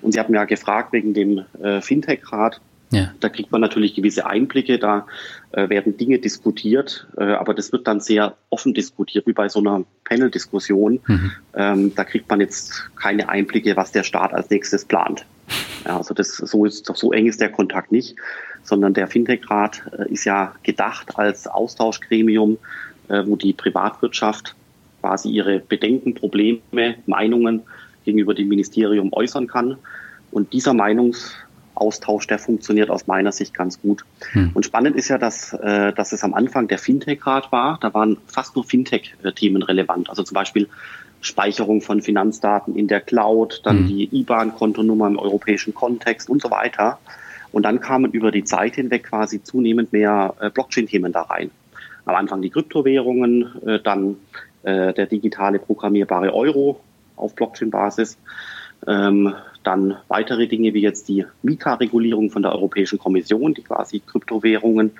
[0.00, 2.60] Und Sie hatten ja gefragt wegen dem äh, Fintech-Rat.
[2.90, 3.12] Ja.
[3.20, 5.06] Da kriegt man natürlich gewisse Einblicke, da
[5.52, 9.60] äh, werden Dinge diskutiert, äh, aber das wird dann sehr offen diskutiert, wie bei so
[9.60, 11.00] einer Panel-Diskussion.
[11.06, 11.32] Mhm.
[11.54, 15.24] Ähm, da kriegt man jetzt keine Einblicke, was der Staat als nächstes plant.
[15.84, 18.16] Ja, also das so ist so eng ist der Kontakt nicht,
[18.64, 22.58] sondern der Fintech-Rat äh, ist ja gedacht als Austauschgremium,
[23.08, 24.56] äh, wo die Privatwirtschaft
[25.00, 27.62] quasi ihre Bedenken, Probleme, Meinungen
[28.04, 29.76] gegenüber dem Ministerium äußern kann.
[30.30, 31.34] Und dieser Meinungs
[31.80, 34.04] Austausch, der funktioniert aus meiner Sicht ganz gut.
[34.32, 34.50] Hm.
[34.54, 37.78] Und spannend ist ja, dass, äh, dass es am Anfang der Fintech-Rat war.
[37.80, 40.10] Da waren fast nur Fintech-Themen relevant.
[40.10, 40.68] Also zum Beispiel
[41.20, 43.86] Speicherung von Finanzdaten in der Cloud, dann hm.
[43.88, 46.98] die IBAN-Kontonummer im europäischen Kontext und so weiter.
[47.52, 51.50] Und dann kamen über die Zeit hinweg quasi zunehmend mehr äh, Blockchain-Themen da rein.
[52.04, 54.16] Am Anfang die Kryptowährungen, äh, dann
[54.62, 56.80] äh, der digitale programmierbare Euro
[57.16, 58.18] auf Blockchain-Basis.
[58.86, 64.92] Ähm, dann weitere Dinge wie jetzt die Mika-Regulierung von der Europäischen Kommission, die quasi Kryptowährungen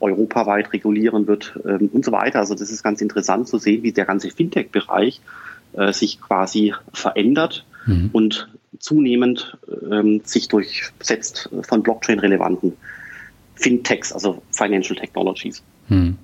[0.00, 2.40] europaweit regulieren wird ähm, und so weiter.
[2.40, 5.20] Also das ist ganz interessant zu sehen, wie der ganze Fintech-Bereich
[5.72, 8.10] äh, sich quasi verändert mhm.
[8.12, 8.48] und
[8.78, 9.56] zunehmend
[9.90, 12.74] ähm, sich durchsetzt von Blockchain-relevanten
[13.54, 15.62] Fintechs, also Financial Technologies.
[15.88, 16.18] Mhm.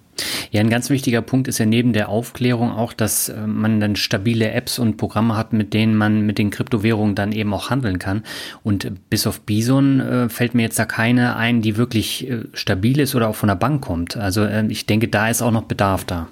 [0.50, 3.96] Ja, ein ganz wichtiger Punkt ist ja neben der Aufklärung auch, dass äh, man dann
[3.96, 7.98] stabile Apps und Programme hat, mit denen man mit den Kryptowährungen dann eben auch handeln
[7.98, 8.22] kann.
[8.62, 13.00] Und bis auf Bison äh, fällt mir jetzt da keine ein, die wirklich äh, stabil
[13.00, 14.16] ist oder auch von der Bank kommt.
[14.16, 16.28] Also äh, ich denke, da ist auch noch Bedarf da.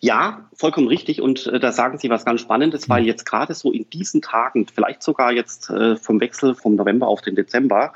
[0.00, 1.20] Ja, vollkommen richtig.
[1.20, 3.08] Und da sagen Sie was ganz Spannendes, weil mhm.
[3.08, 7.34] jetzt gerade so in diesen Tagen, vielleicht sogar jetzt vom Wechsel vom November auf den
[7.36, 7.94] Dezember,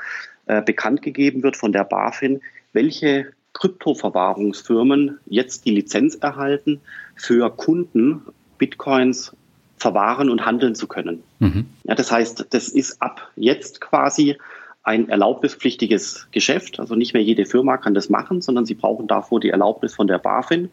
[0.64, 2.40] bekannt gegeben wird von der BaFin,
[2.72, 3.26] welche
[3.58, 6.80] Kryptoverwahrungsfirmen jetzt die Lizenz erhalten,
[7.16, 8.22] für Kunden
[8.56, 9.32] Bitcoins
[9.78, 11.22] verwahren und handeln zu können.
[11.40, 11.66] Mhm.
[11.84, 14.36] Ja, das heißt, das ist ab jetzt quasi
[14.84, 16.78] ein erlaubnispflichtiges Geschäft.
[16.78, 20.06] Also nicht mehr jede Firma kann das machen, sondern sie brauchen davor die Erlaubnis von
[20.06, 20.70] der BaFin.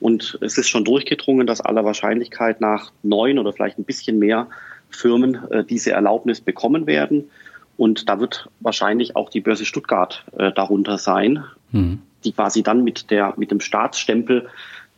[0.00, 4.46] Und es ist schon durchgedrungen, dass aller Wahrscheinlichkeit nach neun oder vielleicht ein bisschen mehr
[4.90, 7.30] Firmen äh, diese Erlaubnis bekommen werden.
[7.76, 11.44] Und da wird wahrscheinlich auch die Börse Stuttgart äh, darunter sein.
[11.72, 14.48] Mhm die quasi dann mit der, mit dem Staatsstempel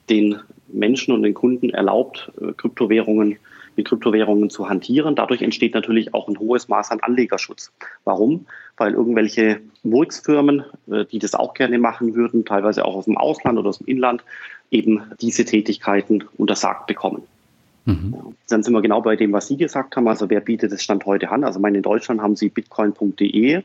[0.09, 3.39] den Menschen und den Kunden erlaubt, äh, Kryptowährungen
[3.77, 5.15] mit Kryptowährungen zu hantieren.
[5.15, 7.73] Dadurch entsteht natürlich auch ein hohes Maß an Anlegerschutz.
[8.05, 8.47] Warum?
[8.77, 13.59] Weil irgendwelche Murksfirmen, äh, die das auch gerne machen würden, teilweise auch aus dem Ausland
[13.59, 14.25] oder aus dem Inland,
[14.71, 17.23] eben diese Tätigkeiten untersagt bekommen.
[17.87, 18.15] Mhm.
[18.49, 20.09] Dann sind wir genau bei dem, was Sie gesagt haben.
[20.09, 21.45] Also wer bietet das Stand heute an?
[21.45, 23.63] Also meine in Deutschland haben Sie bitcoin.de,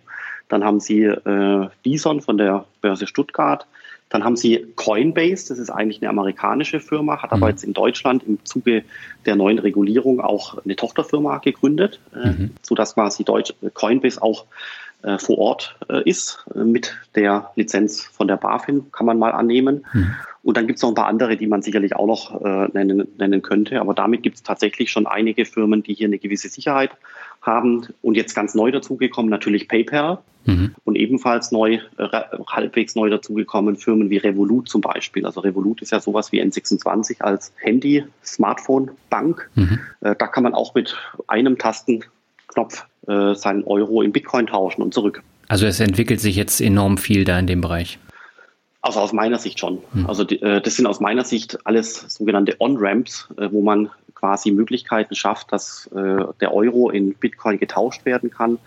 [0.49, 3.65] dann haben Sie äh, Bison von der Börse Stuttgart,
[4.09, 7.51] dann haben Sie Coinbase, das ist eigentlich eine amerikanische Firma, hat aber mhm.
[7.51, 8.83] jetzt in Deutschland im Zuge
[9.25, 12.51] der neuen Regulierung auch eine Tochterfirma gegründet, äh, mhm.
[12.61, 14.45] sodass quasi Deutsch, Coinbase auch
[15.01, 19.31] äh, vor Ort äh, ist äh, mit der Lizenz von der BaFin, kann man mal
[19.31, 19.85] annehmen.
[19.93, 20.15] Mhm.
[20.45, 23.07] Und dann gibt es noch ein paar andere, die man sicherlich auch noch äh, nennen,
[23.17, 23.81] nennen könnte.
[23.81, 26.91] Aber damit gibt es tatsächlich schon einige Firmen, die hier eine gewisse Sicherheit
[27.41, 27.87] haben.
[28.03, 30.19] Und jetzt ganz neu dazugekommen natürlich PayPal.
[30.45, 30.75] Mhm.
[30.83, 32.07] Und ebenfalls neu, äh,
[32.45, 35.25] halbwegs neu dazugekommen Firmen wie Revolut zum Beispiel.
[35.25, 39.49] Also Revolut ist ja sowas wie N26 als Handy, Smartphone, Bank.
[39.55, 39.79] Mhm.
[40.01, 44.93] Äh, da kann man auch mit einem Tastenknopf äh, seinen Euro in Bitcoin tauschen und
[44.93, 45.23] zurück.
[45.47, 47.97] Also es entwickelt sich jetzt enorm viel da in dem Bereich.
[48.86, 49.79] Also aus meiner Sicht schon.
[49.93, 50.05] Mhm.
[50.05, 54.51] Also die, äh, das sind aus meiner Sicht alles sogenannte On-Ramps, äh, wo man quasi
[54.51, 58.59] Möglichkeiten schafft, dass äh, der Euro in Bitcoin getauscht werden kann.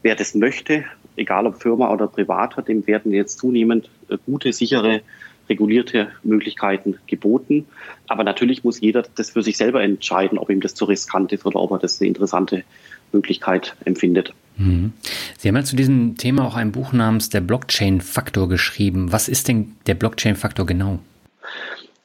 [0.00, 0.84] Wer das möchte,
[1.16, 3.90] egal ob Firma oder Privater, dem werden jetzt zunehmend
[4.24, 5.02] gute, sichere,
[5.50, 7.66] regulierte Möglichkeiten geboten.
[8.08, 11.44] Aber natürlich muss jeder das für sich selber entscheiden, ob ihm das zu riskant ist
[11.44, 12.64] oder ob er das eine interessante
[13.12, 14.34] Möglichkeit empfindet.
[14.56, 14.92] Mhm.
[15.38, 19.12] Sie haben ja zu diesem Thema auch ein Buch namens Der Blockchain-Faktor geschrieben.
[19.12, 20.98] Was ist denn der Blockchain-Faktor genau?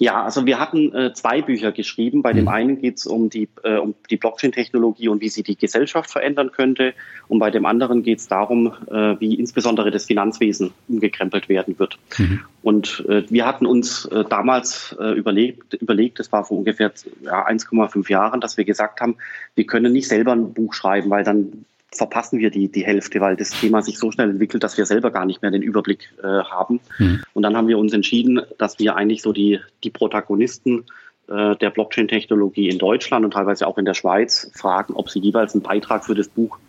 [0.02, 2.24] Ja, also wir hatten äh, zwei Bücher geschrieben.
[2.24, 2.38] Bei mhm.
[2.38, 6.10] dem einen geht es um die, äh, um die Blockchain-Technologie und wie sie die Gesellschaft
[6.10, 6.95] verändern könnte.
[7.28, 11.99] Und bei dem anderen geht es darum, äh, wie insbesondere das Finanzwesen umgekrempelt werden wird.
[12.18, 12.39] Mhm.
[12.64, 16.91] Und äh, wir hatten uns äh, damals äh, überlegt, überlegt, das war vor ungefähr
[17.22, 19.18] ja, 1,5 Jahren, dass wir gesagt haben,
[19.54, 23.35] wir können nicht selber ein Buch schreiben, weil dann verpassen wir die, die Hälfte, weil
[23.35, 26.27] das Thema sich so schnell entwickelt, dass wir selber gar nicht mehr den Überblick äh,
[26.27, 26.79] haben.
[26.97, 27.21] Mhm.
[27.33, 30.85] Und dann haben wir uns entschieden, dass wir eigentlich so die, die Protagonisten
[31.27, 35.53] äh, der Blockchain-Technologie in Deutschland und teilweise auch in der Schweiz fragen, ob sie jeweils
[35.53, 36.59] einen Beitrag für das Buch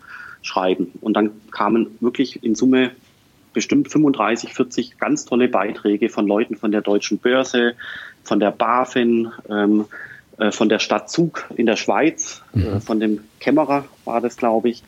[0.41, 0.91] schreiben.
[0.99, 2.91] Und dann kamen wirklich in Summe
[3.53, 7.75] bestimmt 35, 40 ganz tolle Beiträge von Leuten von der Deutschen Börse,
[8.23, 9.85] von der BaFin, ähm,
[10.37, 12.81] äh, von der Stadt Zug in der Schweiz, äh, mhm.
[12.81, 14.83] von dem Kämmerer war das, glaube ich,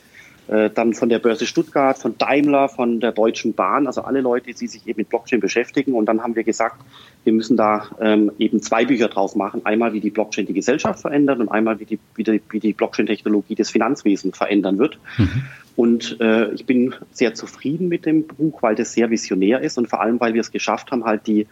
[0.48, 4.68] dann von der Börse Stuttgart, von Daimler, von der Deutschen Bahn, also alle Leute, die
[4.68, 5.94] sich eben mit Blockchain beschäftigen.
[5.94, 6.82] Und dann haben wir gesagt,
[7.24, 9.66] wir müssen da ähm, eben zwei Bücher draus machen.
[9.66, 12.74] Einmal, wie die Blockchain die Gesellschaft verändert und einmal, wie die, wie die, wie die
[12.74, 15.00] Blockchain-Technologie das Finanzwesen verändern wird.
[15.18, 15.44] Mhm.
[15.76, 19.90] Und äh, ich bin sehr zufrieden mit dem Buch, weil das sehr visionär ist und
[19.90, 21.48] vor allem, weil wir es geschafft haben, halt die äh,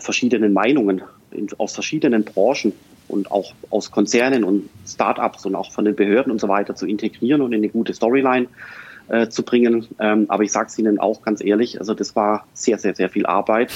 [0.00, 2.72] verschiedenen Meinungen in, aus verschiedenen Branchen
[3.08, 6.86] und auch aus Konzernen und Startups und auch von den Behörden und so weiter zu
[6.86, 8.46] integrieren und in eine gute Storyline
[9.08, 9.86] äh, zu bringen.
[9.98, 13.08] Ähm, aber ich sage es Ihnen auch ganz ehrlich, also das war sehr, sehr, sehr
[13.08, 13.72] viel Arbeit.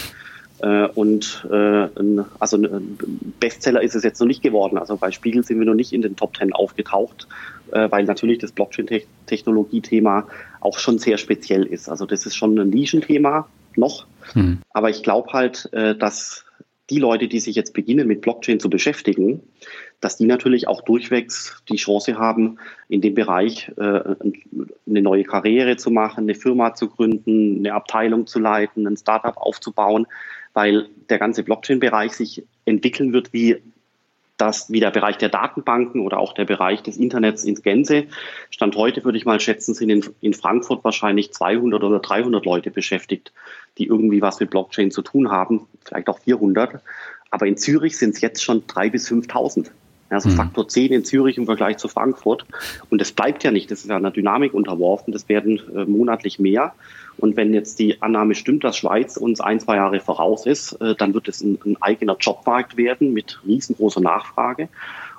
[0.61, 2.99] Äh, und äh, ein, also ein
[3.41, 4.79] Bestseller ist es jetzt noch nicht geworden.
[4.79, 7.27] Also bei Spiegel sind wir noch nicht in den Top Ten aufgetaucht,
[7.73, 10.27] äh, weil natürlich das Blockchain-Technologie-Thema
[10.61, 11.89] auch schon sehr speziell ist.
[11.89, 13.49] Also das ist schon ein Nischenthema
[13.79, 14.07] noch.
[14.33, 14.59] Hm.
[14.71, 16.45] Aber ich glaube halt, äh, dass
[16.91, 19.41] die Leute, die sich jetzt beginnen, mit Blockchain zu beschäftigen,
[20.01, 22.59] dass die natürlich auch durchwegs die Chance haben,
[22.89, 28.27] in dem Bereich äh, eine neue Karriere zu machen, eine Firma zu gründen, eine Abteilung
[28.27, 30.07] zu leiten, ein Startup aufzubauen,
[30.55, 33.63] weil der ganze Blockchain-Bereich sich entwickeln wird wie
[34.43, 38.07] das wie der Bereich der Datenbanken oder auch der Bereich des Internets ins Gänze.
[38.51, 42.73] Stand heute würde ich mal schätzen, sind in, in Frankfurt wahrscheinlich 200 oder 300 Leute
[42.73, 43.33] beschäftigt,
[43.79, 46.81] die irgendwie was mit Blockchain zu tun haben, vielleicht auch 400.
[47.31, 49.71] Aber in Zürich sind es jetzt schon 3.000 bis 5.000.
[50.13, 50.35] Also mhm.
[50.35, 52.45] Faktor 10 in Zürich im Vergleich zu Frankfurt.
[52.91, 53.71] Und das bleibt ja nicht.
[53.71, 55.13] Das ist ja einer Dynamik unterworfen.
[55.13, 56.75] Das werden äh, monatlich mehr.
[57.19, 60.95] Und wenn jetzt die Annahme stimmt, dass Schweiz uns ein, zwei Jahre voraus ist, äh,
[60.95, 64.69] dann wird es ein, ein eigener Jobmarkt werden mit riesengroßer Nachfrage.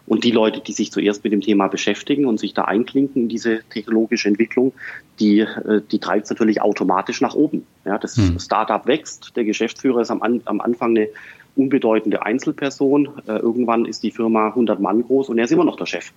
[0.06, 3.30] Und die Leute, die sich zuerst mit dem Thema beschäftigen und sich da einklinken in
[3.30, 4.74] diese technologische Entwicklung,
[5.20, 7.66] die, äh, die treibt es natürlich automatisch nach oben.
[7.86, 8.40] Ja, das hm.
[8.40, 11.08] Startup wächst, der Geschäftsführer ist am, am Anfang eine
[11.56, 13.10] unbedeutende Einzelperson.
[13.28, 16.12] Äh, irgendwann ist die Firma 100 Mann groß und er ist immer noch der Chef.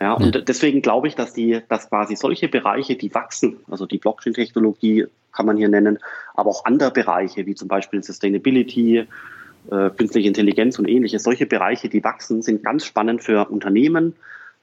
[0.00, 3.98] Ja, und deswegen glaube ich, dass die, dass quasi solche Bereiche, die wachsen, also die
[3.98, 5.98] Blockchain-Technologie kann man hier nennen,
[6.34, 9.06] aber auch andere Bereiche, wie zum Beispiel Sustainability,
[9.70, 14.14] äh, künstliche Intelligenz und ähnliches, solche Bereiche, die wachsen, sind ganz spannend für Unternehmen,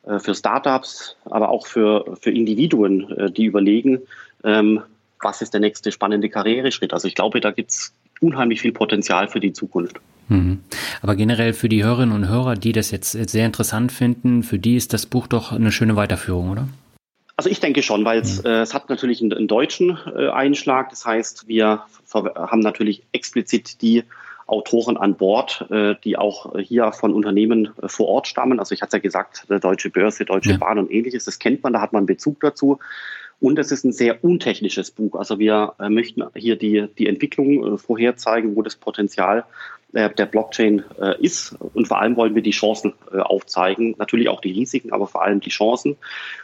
[0.04, 4.02] äh, für Startups, aber auch für, für Individuen, äh, die überlegen,
[4.43, 4.82] ähm,
[5.22, 6.93] was ist der nächste spannende Karriereschritt.
[6.93, 9.99] Also ich glaube, da gibt es unheimlich viel Potenzial für die Zukunft.
[10.30, 10.59] Mhm.
[11.01, 14.78] Aber generell für die Hörerinnen und Hörer, die das jetzt sehr interessant finden, für die
[14.78, 16.67] ist das Buch doch eine schöne Weiterführung, oder?
[17.36, 18.49] Also ich denke schon, weil es, mhm.
[18.49, 20.89] äh, es hat natürlich einen, einen deutschen äh, Einschlag.
[20.89, 21.82] Das heißt, wir
[22.13, 24.03] haben natürlich explizit die
[24.47, 28.59] Autoren an Bord, äh, die auch hier von Unternehmen äh, vor Ort stammen.
[28.59, 30.57] Also ich hatte ja gesagt, Deutsche Börse, Deutsche ja.
[30.57, 32.80] Bahn und ähnliches, das kennt man, da hat man Bezug dazu.
[33.42, 35.16] Und es ist ein sehr untechnisches Buch.
[35.16, 39.44] Also wir äh, möchten hier die, die Entwicklung vorherzeigen, wo das Potenzial
[39.94, 40.86] der Blockchain
[41.20, 41.54] ist.
[41.74, 43.94] Und vor allem wollen wir die Chancen aufzeigen.
[43.98, 45.98] Natürlich auch die Risiken, aber vor allem die Chancen.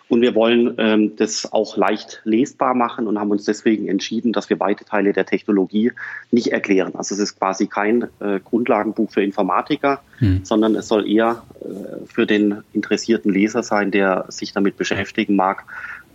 [0.10, 4.50] Und wir wollen ähm, das auch leicht lesbar machen und haben uns deswegen entschieden, dass
[4.50, 5.92] wir weite Teile der Technologie
[6.32, 6.96] nicht erklären.
[6.96, 10.46] Also es ist quasi kein äh, Grundlagenbuch für Informatiker, hm.
[10.46, 15.66] sondern es soll eher äh, für den interessierten Leser sein, der sich damit beschäftigen mag,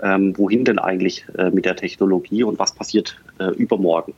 [0.03, 4.15] ähm, wohin denn eigentlich äh, mit der Technologie und was passiert äh, übermorgen.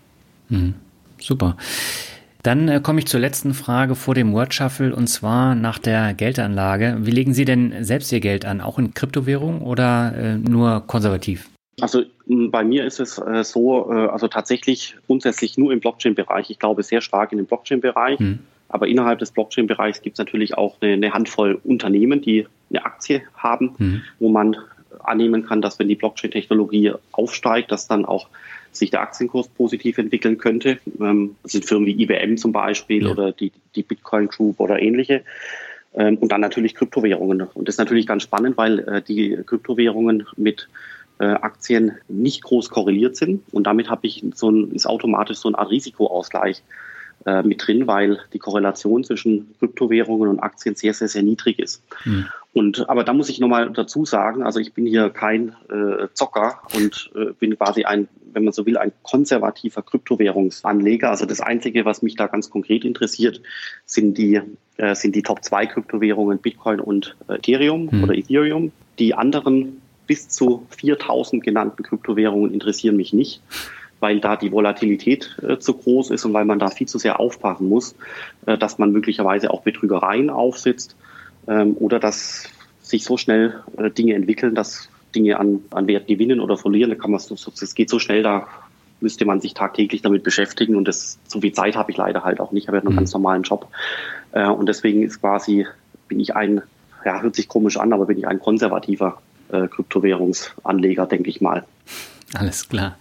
[0.49, 0.74] Hm.
[1.20, 1.57] Super.
[2.43, 6.12] Dann äh, komme ich zur letzten Frage vor dem Word Shuffle und zwar nach der
[6.12, 6.99] Geldanlage.
[7.01, 8.61] Wie legen Sie denn selbst Ihr Geld an?
[8.61, 11.49] Auch in Kryptowährung oder äh, nur konservativ?
[11.80, 16.51] Also bei mir ist es äh, so, äh, also tatsächlich grundsätzlich nur im Blockchain-Bereich.
[16.51, 18.18] Ich glaube sehr stark in den Blockchain-Bereich.
[18.18, 18.41] Hm.
[18.68, 23.22] Aber innerhalb des Blockchain-Bereichs gibt es natürlich auch eine, eine, Handvoll Unternehmen, die eine Aktie
[23.37, 24.03] haben, hm.
[24.18, 24.57] wo man
[25.05, 28.28] annehmen kann, dass wenn die Blockchain-Technologie aufsteigt, dass dann auch
[28.72, 30.78] sich der Aktienkurs positiv entwickeln könnte.
[31.00, 33.11] Ähm, das sind Firmen wie IBM zum Beispiel ja.
[33.11, 35.22] oder die, die Bitcoin Group oder ähnliche.
[35.94, 37.42] Ähm, und dann natürlich Kryptowährungen.
[37.42, 40.68] Und das ist natürlich ganz spannend, weil äh, die Kryptowährungen mit
[41.18, 43.42] äh, Aktien nicht groß korreliert sind.
[43.52, 46.62] Und damit habe ich so ein, ist automatisch so eine Art Risikoausgleich
[47.27, 51.83] äh, mit drin, weil die Korrelation zwischen Kryptowährungen und Aktien sehr, sehr, sehr niedrig ist.
[52.05, 52.27] Mhm.
[52.53, 56.61] Und aber da muss ich nochmal dazu sagen, also ich bin hier kein äh, Zocker
[56.75, 61.11] und äh, bin quasi ein, wenn man so will, ein konservativer Kryptowährungsanleger.
[61.11, 63.43] Also das Einzige, was mich da ganz konkret interessiert,
[63.85, 64.41] sind die,
[64.77, 68.05] äh, sind die Top 2 Kryptowährungen Bitcoin und äh, Ethereum mhm.
[68.05, 68.70] oder Ethereum.
[69.01, 73.41] Die anderen bis zu 4000 genannten Kryptowährungen interessieren mich nicht
[74.05, 77.20] weil da die Volatilität äh, zu groß ist und weil man da viel zu sehr
[77.20, 77.94] aufpassen muss,
[78.44, 80.94] äh, dass man möglicherweise auch Betrügereien aufsitzt
[81.48, 82.50] ähm, oder dass
[82.82, 86.90] sich so schnell äh, Dinge entwickeln, dass Dinge an, an Wert gewinnen oder verlieren.
[86.90, 88.46] Da kann man so, es geht so schnell, da
[89.00, 92.40] müsste man sich tagtäglich damit beschäftigen und das, so viel Zeit habe ich leider halt
[92.40, 92.64] auch nicht.
[92.64, 92.98] Ich habe ja einen mhm.
[92.98, 93.68] ganz normalen Job.
[94.32, 95.66] Äh, und deswegen ist quasi,
[96.09, 96.61] bin ich ein,
[97.07, 101.64] ja, hört sich komisch an, aber bin ich ein konservativer äh, Kryptowährungsanleger, denke ich mal.
[102.35, 102.97] Alles klar.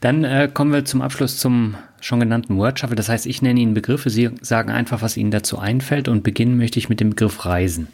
[0.00, 2.96] Dann äh, kommen wir zum Abschluss zum schon genannten Word Shuffle.
[2.96, 6.56] Das heißt, ich nenne Ihnen Begriffe, Sie sagen einfach, was Ihnen dazu einfällt und beginnen
[6.56, 7.88] möchte ich mit dem Begriff Reisen.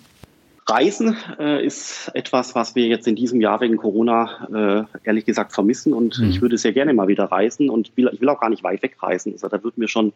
[0.66, 5.52] Reisen äh, ist etwas, was wir jetzt in diesem Jahr wegen Corona äh, ehrlich gesagt
[5.52, 6.28] vermissen und mhm.
[6.28, 8.82] ich würde sehr gerne mal wieder reisen und will, ich will auch gar nicht weit
[8.82, 9.32] weg reisen.
[9.32, 10.12] Also da würde mir schon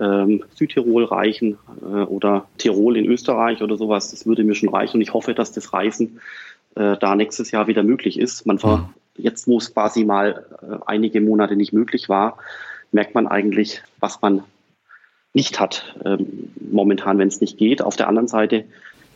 [0.00, 4.10] ähm, Südtirol reichen äh, oder Tirol in Österreich oder sowas.
[4.10, 6.20] Das würde mir schon reichen und ich hoffe, dass das Reisen
[6.74, 8.44] äh, da nächstes Jahr wieder möglich ist.
[8.44, 12.38] Man ver mhm jetzt, wo es quasi mal äh, einige Monate nicht möglich war,
[12.92, 14.44] merkt man eigentlich, was man
[15.34, 17.82] nicht hat ähm, momentan, wenn es nicht geht.
[17.82, 18.64] Auf der anderen Seite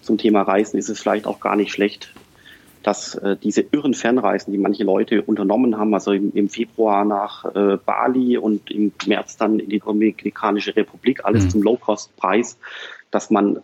[0.00, 2.14] zum Thema Reisen ist es vielleicht auch gar nicht schlecht,
[2.82, 7.44] dass äh, diese irren Fernreisen, die manche Leute unternommen haben, also im, im Februar nach
[7.54, 11.50] äh, Bali und im März dann in die Dominikanische Republik, alles mhm.
[11.50, 12.58] zum Low-Cost-Preis,
[13.16, 13.60] dass man äh,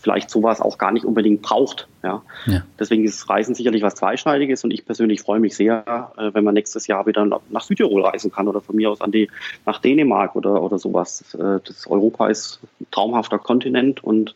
[0.00, 1.86] vielleicht sowas auch gar nicht unbedingt braucht.
[2.02, 2.22] Ja.
[2.46, 2.62] ja.
[2.78, 6.54] Deswegen ist Reisen sicherlich was Zweischneidiges und ich persönlich freue mich sehr, äh, wenn man
[6.54, 9.28] nächstes Jahr wieder nach Südtirol reisen kann oder von mir aus an die,
[9.66, 11.34] nach Dänemark oder, oder sowas.
[11.34, 14.34] Äh, das Europa ist ein traumhafter Kontinent und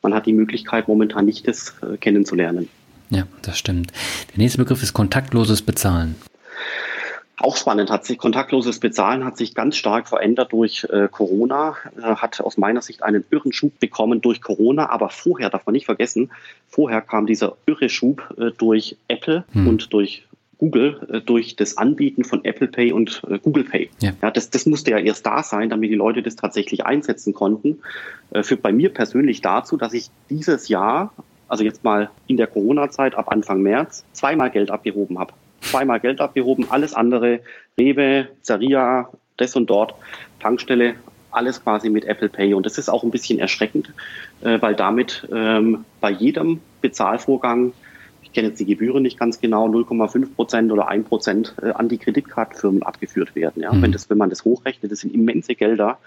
[0.00, 2.68] man hat die Möglichkeit momentan nicht, das kennenzulernen.
[3.10, 3.90] Ja, das stimmt.
[4.30, 6.14] Der nächste Begriff ist kontaktloses Bezahlen.
[7.38, 12.16] Auch spannend hat sich kontaktloses Bezahlen hat sich ganz stark verändert durch äh, Corona, äh,
[12.16, 15.84] hat aus meiner Sicht einen irren Schub bekommen durch Corona, aber vorher darf man nicht
[15.84, 16.30] vergessen,
[16.66, 19.68] vorher kam dieser irre Schub äh, durch Apple hm.
[19.68, 20.24] und durch
[20.58, 23.90] Google äh, durch das Anbieten von Apple Pay und äh, Google Pay.
[24.00, 24.12] Ja.
[24.22, 24.30] ja.
[24.30, 27.80] das, das musste ja erst da sein, damit die Leute das tatsächlich einsetzen konnten.
[28.30, 31.12] Äh, führt bei mir persönlich dazu, dass ich dieses Jahr,
[31.48, 35.34] also jetzt mal in der Corona-Zeit ab Anfang März, zweimal Geld abgehoben habe
[35.66, 37.40] zweimal Geld abgehoben, alles andere,
[37.78, 39.94] Rewe, Zaria, das und dort,
[40.40, 40.94] Tankstelle,
[41.30, 42.54] alles quasi mit Apple Pay.
[42.54, 43.92] Und das ist auch ein bisschen erschreckend,
[44.42, 47.72] äh, weil damit ähm, bei jedem Bezahlvorgang,
[48.22, 51.88] ich kenne jetzt die Gebühren nicht ganz genau, 0,5 Prozent oder 1 Prozent äh, an
[51.88, 53.62] die Kreditkartenfirmen abgeführt werden.
[53.62, 53.72] Ja?
[53.72, 53.82] Mhm.
[53.82, 55.98] Wenn, das, wenn man das hochrechnet, das sind immense Gelder.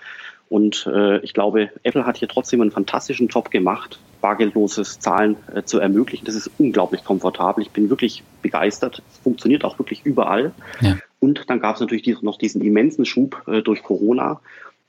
[0.50, 5.64] Und äh, ich glaube, Apple hat hier trotzdem einen fantastischen Job gemacht, bargeldloses Zahlen äh,
[5.64, 6.26] zu ermöglichen.
[6.26, 7.64] Das ist unglaublich komfortabel.
[7.64, 9.04] Ich bin wirklich begeistert.
[9.12, 10.52] Es funktioniert auch wirklich überall.
[10.82, 10.97] Ja.
[11.20, 14.41] Und dann gab es natürlich noch diesen immensen Schub äh, durch Corona,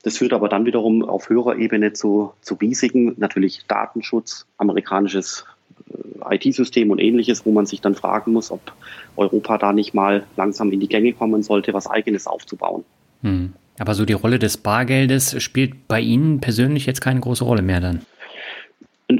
[0.03, 5.45] Das führt aber dann wiederum auf höherer Ebene zu, zu Risiken, natürlich Datenschutz, amerikanisches
[5.93, 8.73] äh, IT-System und ähnliches, wo man sich dann fragen muss, ob
[9.15, 12.83] Europa da nicht mal langsam in die Gänge kommen sollte, was eigenes aufzubauen.
[13.21, 13.53] Hm.
[13.81, 17.81] Aber so die Rolle des Bargeldes spielt bei Ihnen persönlich jetzt keine große Rolle mehr
[17.81, 18.01] dann?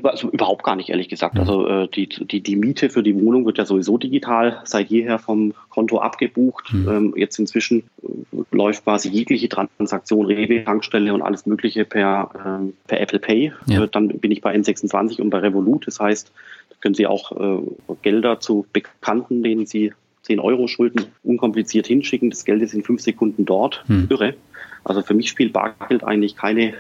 [0.04, 1.40] Also überhaupt gar nicht, ehrlich gesagt.
[1.40, 5.18] Also äh, die, die, die Miete für die Wohnung wird ja sowieso digital seit jeher
[5.18, 6.72] vom Konto abgebucht.
[6.72, 6.90] Mhm.
[6.90, 12.30] Ähm, jetzt inzwischen äh, läuft quasi jegliche Transaktion, Rewe, Tankstelle und alles Mögliche per,
[12.62, 13.54] äh, per Apple Pay.
[13.66, 13.84] Ja.
[13.84, 15.88] Äh, dann bin ich bei N26 und bei Revolut.
[15.88, 16.32] Das heißt,
[16.70, 17.62] da können Sie auch äh,
[18.04, 19.92] Gelder zu Bekannten, denen Sie
[20.24, 22.30] 10 Euro Schulden unkompliziert hinschicken.
[22.30, 23.84] Das Geld ist in fünf Sekunden dort.
[23.88, 24.08] Mhm.
[24.10, 24.36] Irre.
[24.84, 26.74] Also für mich spielt Bargeld eigentlich keine,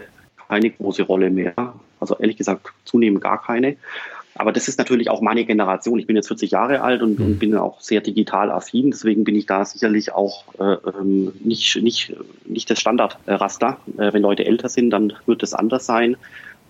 [0.47, 1.53] keine große Rolle mehr.
[1.99, 3.77] Also ehrlich gesagt zunehmend gar keine.
[4.35, 5.99] Aber das ist natürlich auch meine Generation.
[5.99, 8.91] Ich bin jetzt 40 Jahre alt und, und bin auch sehr digital affin.
[8.91, 12.13] Deswegen bin ich da sicherlich auch äh, ähm, nicht, nicht,
[12.45, 13.77] nicht das Standardraster.
[13.97, 16.15] Äh, wenn Leute älter sind, dann wird es anders sein.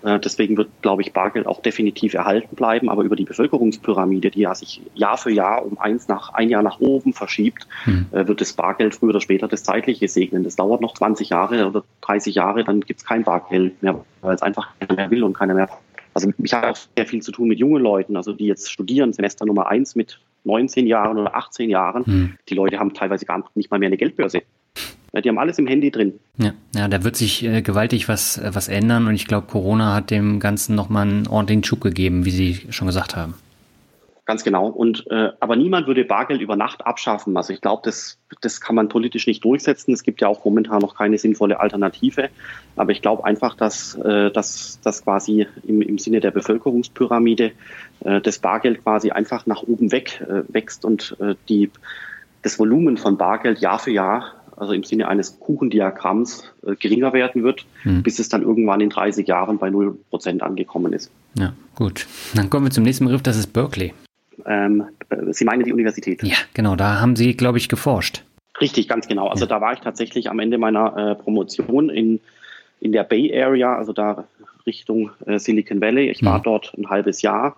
[0.03, 2.89] Äh, deswegen wird, glaube ich, Bargeld auch definitiv erhalten bleiben.
[2.89, 6.63] Aber über die Bevölkerungspyramide, die ja sich Jahr für Jahr um eins nach ein Jahr
[6.63, 8.07] nach oben verschiebt, hm.
[8.11, 10.43] Äh, wird das Bargeld früher oder später das Zeitliche segnen.
[10.43, 14.35] Das dauert noch 20 Jahre oder 30 Jahre, dann gibt es kein Bargeld mehr, weil
[14.35, 15.69] es einfach keiner mehr will und keiner mehr.
[16.13, 19.13] Also ich habe auch sehr viel zu tun mit jungen Leuten, also die jetzt studieren,
[19.13, 22.05] Semester Nummer eins mit 19 Jahren oder 18 Jahren.
[22.05, 22.37] Hm.
[22.49, 24.41] Die Leute haben teilweise gar nicht mal mehr eine Geldbörse.
[25.13, 26.19] Die haben alles im Handy drin.
[26.37, 29.93] Ja, ja da wird sich äh, gewaltig was, äh, was ändern und ich glaube, Corona
[29.93, 33.35] hat dem Ganzen nochmal einen ordentlichen Schub gegeben, wie Sie schon gesagt haben.
[34.25, 34.67] Ganz genau.
[34.67, 37.35] Und äh, aber niemand würde Bargeld über Nacht abschaffen.
[37.35, 39.93] Also ich glaube, das, das kann man politisch nicht durchsetzen.
[39.93, 42.29] Es gibt ja auch momentan noch keine sinnvolle Alternative.
[42.77, 47.51] Aber ich glaube einfach, dass, äh, dass, dass quasi im, im Sinne der Bevölkerungspyramide
[48.05, 51.71] äh, das Bargeld quasi einfach nach oben weg äh, wächst und äh, die,
[52.43, 57.43] das Volumen von Bargeld Jahr für Jahr also im Sinne eines Kuchendiagramms, äh, geringer werden
[57.43, 58.03] wird, hm.
[58.03, 61.09] bis es dann irgendwann in 30 Jahren bei 0% angekommen ist.
[61.33, 62.05] Ja, gut.
[62.35, 63.93] Dann kommen wir zum nächsten Begriff, das ist Berkeley.
[64.45, 66.21] Ähm, äh, Sie meinen die Universität?
[66.21, 68.23] Ja, genau, da haben Sie, glaube ich, geforscht.
[68.61, 69.29] Richtig, ganz genau.
[69.29, 69.49] Also ja.
[69.49, 72.19] da war ich tatsächlich am Ende meiner äh, Promotion in,
[72.79, 74.25] in der Bay Area, also da
[74.67, 76.11] Richtung äh, Silicon Valley.
[76.11, 76.43] Ich war mhm.
[76.43, 77.55] dort ein halbes Jahr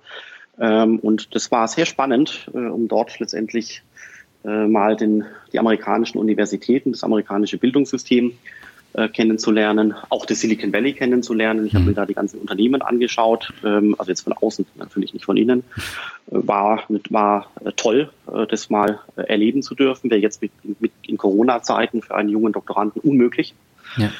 [0.57, 3.81] ähm, und das war sehr spannend, äh, um dort letztendlich
[4.45, 8.33] äh, mal den, die amerikanischen Universitäten, das amerikanische Bildungssystem
[8.93, 11.65] äh, kennenzulernen, auch das Silicon Valley kennenzulernen.
[11.65, 11.89] Ich habe mhm.
[11.89, 15.63] mir da die ganzen Unternehmen angeschaut, ähm, also jetzt von außen, natürlich nicht von innen.
[16.29, 20.11] Äh, war war äh, toll, äh, das mal erleben zu dürfen.
[20.11, 23.55] Wäre jetzt mit, mit in Corona-Zeiten für einen jungen Doktoranden unmöglich.
[23.97, 24.11] Ja.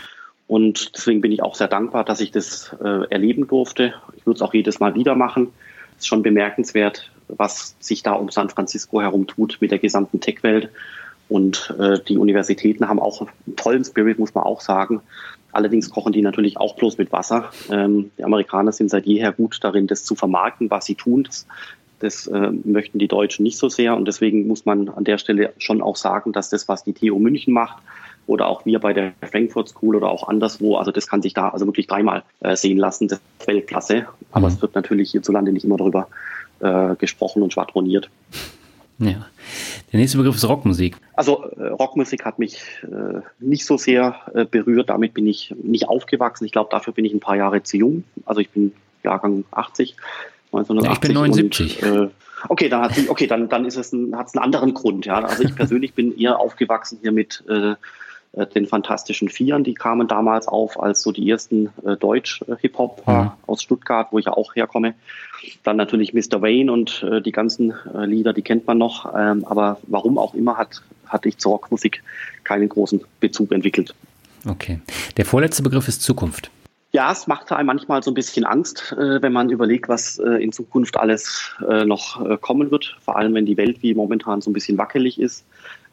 [0.47, 2.75] Und deswegen bin ich auch sehr dankbar, dass ich das
[3.09, 3.93] erleben durfte.
[4.17, 5.49] Ich würde es auch jedes Mal wieder machen.
[5.97, 10.69] Ist schon bemerkenswert, was sich da um San Francisco herum tut mit der gesamten Tech-Welt.
[11.29, 15.01] Und äh, die Universitäten haben auch einen tollen Spirit, muss man auch sagen.
[15.51, 17.51] Allerdings kochen die natürlich auch bloß mit Wasser.
[17.71, 21.23] Ähm, die Amerikaner sind seit jeher gut darin, das zu vermarkten, was sie tun.
[21.23, 21.47] Das,
[21.99, 23.95] das äh, möchten die Deutschen nicht so sehr.
[23.95, 27.19] Und deswegen muss man an der Stelle schon auch sagen, dass das, was die TU
[27.19, 27.81] München macht,
[28.27, 31.49] oder auch wir bei der Frankfurt School oder auch anderswo, also das kann sich da
[31.49, 33.07] also wirklich dreimal äh, sehen lassen.
[33.07, 34.07] Das ist Weltklasse.
[34.31, 34.55] Aber mhm.
[34.55, 36.07] es wird natürlich hierzulande nicht immer darüber
[36.59, 38.09] äh, gesprochen und schwadroniert.
[38.99, 39.25] Ja.
[39.91, 40.95] Der nächste Begriff ist Rockmusik.
[41.15, 44.89] Also äh, Rockmusik hat mich äh, nicht so sehr äh, berührt.
[44.89, 46.45] Damit bin ich nicht aufgewachsen.
[46.45, 48.03] Ich glaube, dafür bin ich ein paar Jahre zu jung.
[48.25, 49.95] Also ich bin Jahrgang 80.
[50.51, 51.83] 1980 ja, ich bin 79.
[51.83, 52.09] Und, äh,
[52.49, 55.05] okay, dann hat okay, dann dann ist es ein, hat es einen anderen Grund.
[55.05, 57.73] Ja, also ich persönlich bin eher aufgewachsen hier mit äh,
[58.33, 63.31] den Fantastischen Vieren, die kamen damals auf als so die ersten äh, Deutsch-Hip-Hop mhm.
[63.45, 64.95] aus Stuttgart, wo ich ja auch herkomme.
[65.63, 66.41] Dann natürlich Mr.
[66.41, 69.13] Wayne und äh, die ganzen äh, Lieder, die kennt man noch.
[69.15, 72.01] Ähm, aber warum auch immer hat, hatte ich zur Rockmusik
[72.43, 73.93] keinen großen Bezug entwickelt.
[74.47, 74.79] Okay.
[75.17, 76.49] Der vorletzte Begriff ist Zukunft.
[76.91, 80.43] Ja, es macht einem manchmal so ein bisschen Angst, äh, wenn man überlegt, was äh,
[80.43, 82.97] in Zukunft alles äh, noch äh, kommen wird.
[83.03, 85.43] Vor allem, wenn die Welt wie momentan so ein bisschen wackelig ist.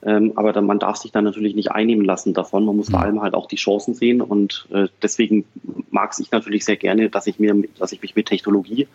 [0.02, 2.64] Ähm, aber dann, man darf sich dann natürlich nicht einnehmen lassen davon.
[2.64, 2.92] Man muss mhm.
[2.92, 4.22] vor allem halt auch die Chancen sehen.
[4.22, 5.44] Und äh, deswegen
[5.90, 8.88] mag ich natürlich sehr gerne, dass ich mir, dass ich mich mit Technologie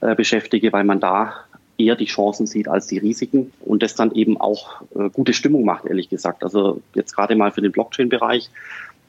[0.00, 1.34] äh, beschäftige, weil man da
[1.76, 5.64] eher die Chancen sieht als die Risiken und das dann eben auch äh, gute Stimmung
[5.64, 6.42] macht, ehrlich gesagt.
[6.42, 8.50] Also jetzt gerade mal für den Blockchain-Bereich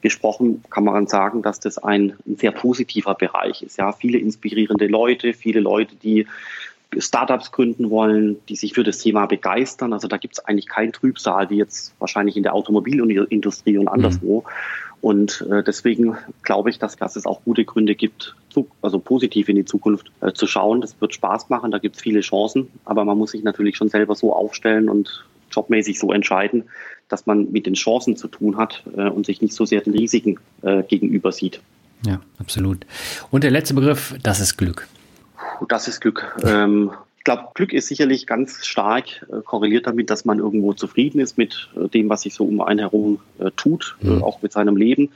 [0.02, 3.76] gesprochen, kann man sagen, dass das ein, ein sehr positiver Bereich ist.
[3.76, 6.26] Ja, viele inspirierende Leute, viele Leute, die
[6.98, 9.92] Startups gründen wollen, die sich für das Thema begeistern.
[9.92, 14.40] Also da gibt es eigentlich keinen Trübsal, wie jetzt wahrscheinlich in der Automobilindustrie und anderswo.
[14.40, 14.46] Mhm.
[15.00, 19.48] Und äh, deswegen glaube ich, dass, dass es auch gute Gründe gibt, zu, also positiv
[19.48, 20.80] in die Zukunft äh, zu schauen.
[20.80, 23.88] Das wird Spaß machen, da gibt es viele Chancen, aber man muss sich natürlich schon
[23.88, 26.64] selber so aufstellen und jobmäßig so entscheiden,
[27.08, 29.94] dass man mit den Chancen zu tun hat äh, und sich nicht so sehr den
[29.94, 31.60] Risiken äh, gegenüber sieht.
[32.06, 32.86] Ja, absolut.
[33.30, 34.86] Und der letzte Begriff, das ist Glück.
[35.68, 36.36] Das ist Glück.
[36.44, 41.20] Ähm, ich glaube, Glück ist sicherlich ganz stark äh, korreliert damit, dass man irgendwo zufrieden
[41.20, 44.22] ist mit äh, dem, was sich so um einen herum äh, tut, mhm.
[44.22, 45.10] auch mit seinem Leben.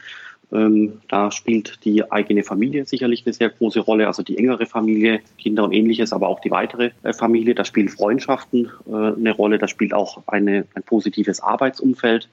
[0.53, 5.20] Ähm, da spielt die eigene Familie sicherlich eine sehr große Rolle, also die engere Familie,
[5.39, 7.55] Kinder und ähnliches, aber auch die weitere äh, Familie.
[7.55, 12.29] Da spielen Freundschaften äh, eine Rolle, da spielt auch eine, ein positives Arbeitsumfeld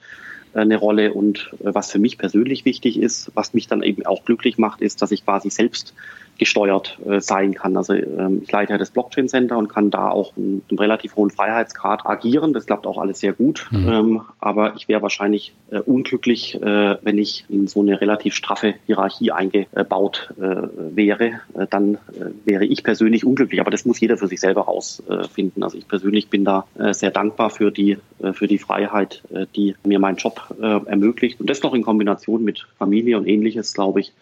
[0.53, 1.13] eine Rolle.
[1.13, 5.01] Und was für mich persönlich wichtig ist, was mich dann eben auch glücklich macht, ist,
[5.01, 5.93] dass ich quasi selbst
[6.41, 7.77] gesteuert äh, sein kann.
[7.77, 11.15] Also ähm, ich leite ja das Blockchain Center und kann da auch einen, einen relativ
[11.15, 12.51] hohen Freiheitsgrad agieren.
[12.51, 13.67] Das klappt auch alles sehr gut.
[13.69, 13.87] Mhm.
[13.87, 18.73] Ähm, aber ich wäre wahrscheinlich äh, unglücklich, äh, wenn ich in so eine relativ straffe
[18.87, 21.41] Hierarchie eingebaut äh, wäre.
[21.53, 23.61] Äh, dann äh, wäre ich persönlich unglücklich.
[23.61, 25.61] Aber das muss jeder für sich selber rausfinden.
[25.63, 27.97] also ich persönlich bin da sehr dankbar für die,
[28.33, 29.23] für die Freiheit,
[29.55, 31.39] die mir mein Job ermöglicht.
[31.39, 34.13] Und das noch in Kombination mit Familie und ähnliches, glaube ich,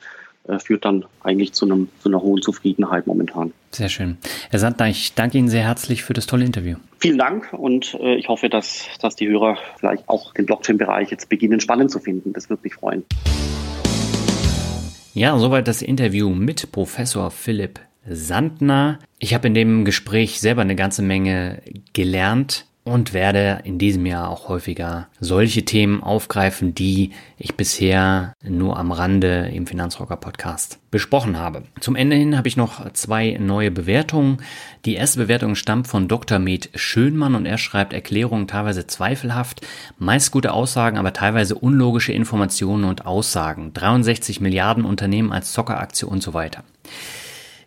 [0.50, 3.54] äh, führt dann eigentlich zu, einem, zu einer hohen Zufriedenheit momentan.
[3.72, 4.18] Sehr schön.
[4.50, 6.78] Herr Sandner, ich danke Ihnen sehr herzlich für das tolle Interview.
[6.98, 11.30] Vielen Dank und äh, ich hoffe, dass, dass die Hörer vielleicht auch den Blockchain-Bereich jetzt
[11.30, 12.34] beginnen spannend zu finden.
[12.34, 13.04] Das würde mich freuen.
[15.14, 19.00] Ja, soweit das Interview mit Professor Philipp Sandner.
[19.20, 21.62] Ich habe in dem Gespräch selber eine ganze Menge
[21.94, 28.78] gelernt und werde in diesem Jahr auch häufiger solche Themen aufgreifen, die ich bisher nur
[28.78, 31.64] am Rande im Finanzrocker Podcast besprochen habe.
[31.80, 34.38] Zum Ende hin habe ich noch zwei neue Bewertungen.
[34.86, 36.40] Die erste Bewertung stammt von Dr.
[36.40, 39.66] Med Schönmann und er schreibt Erklärungen teilweise zweifelhaft,
[39.98, 43.74] meist gute Aussagen, aber teilweise unlogische Informationen und Aussagen.
[43.74, 46.64] 63 Milliarden Unternehmen als Zockeraktie und so weiter.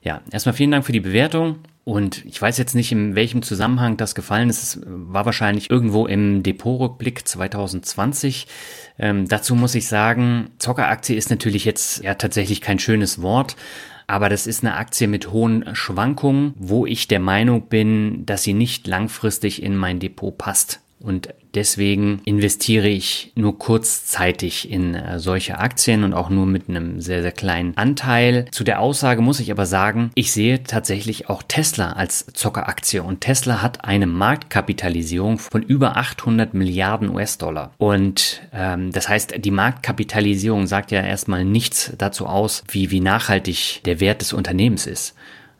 [0.02, 1.60] Ja, erstmal vielen Dank für die Bewertung.
[1.84, 4.62] Und ich weiß jetzt nicht, in welchem Zusammenhang das gefallen ist.
[4.62, 8.46] Es war wahrscheinlich irgendwo im Depotrückblick 2020.
[8.98, 13.56] Ähm, dazu muss ich sagen, Zockeraktie ist natürlich jetzt ja tatsächlich kein schönes Wort.
[14.06, 18.54] Aber das ist eine Aktie mit hohen Schwankungen, wo ich der Meinung bin, dass sie
[18.54, 20.80] nicht langfristig in mein Depot passt.
[21.02, 27.00] Und deswegen investiere ich nur kurzzeitig in äh, solche Aktien und auch nur mit einem
[27.00, 28.46] sehr, sehr kleinen Anteil.
[28.52, 33.20] Zu der Aussage muss ich aber sagen, ich sehe tatsächlich auch Tesla als Zockeraktie und
[33.20, 37.72] Tesla hat eine Marktkapitalisierung von über 800 Milliarden US-Dollar.
[37.78, 43.82] Und ähm, das heißt, die Marktkapitalisierung sagt ja erstmal nichts dazu aus, wie, wie nachhaltig
[43.84, 45.14] der Wert des Unternehmens ist.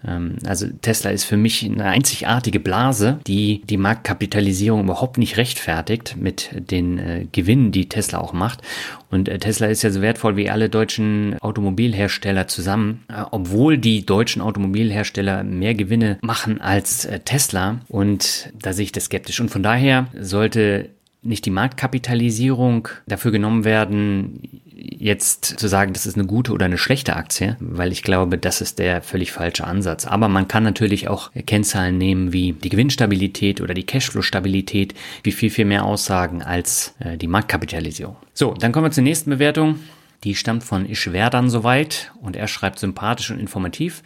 [0.06, 6.16] Ähm, also Tesla ist für mich eine einzigartige Blase, die die Marktkapitalisierung überhaupt nicht rechtfertigt
[6.18, 8.60] mit den äh, Gewinnen, die Tesla auch macht.
[9.10, 14.04] Und äh, Tesla ist ja so wertvoll wie alle deutschen Automobilhersteller zusammen, äh, obwohl die
[14.06, 17.80] deutschen Automobilhersteller mehr Gewinne machen als Tesla.
[17.88, 19.40] Und da sehe ich das skeptisch.
[19.40, 20.90] Und von daher sollte
[21.22, 24.40] nicht die Marktkapitalisierung dafür genommen werden,
[24.74, 28.60] jetzt zu sagen, das ist eine gute oder eine schlechte Aktie, weil ich glaube, das
[28.60, 30.06] ist der völlig falsche Ansatz.
[30.06, 35.50] Aber man kann natürlich auch Kennzahlen nehmen wie die Gewinnstabilität oder die Cashflow-Stabilität, wie viel,
[35.50, 38.16] viel mehr aussagen als äh, die Marktkapitalisierung.
[38.34, 39.78] So, dann kommen wir zur nächsten Bewertung.
[40.24, 44.02] Die stammt von Ischwerdan soweit und er schreibt sympathisch und informativ.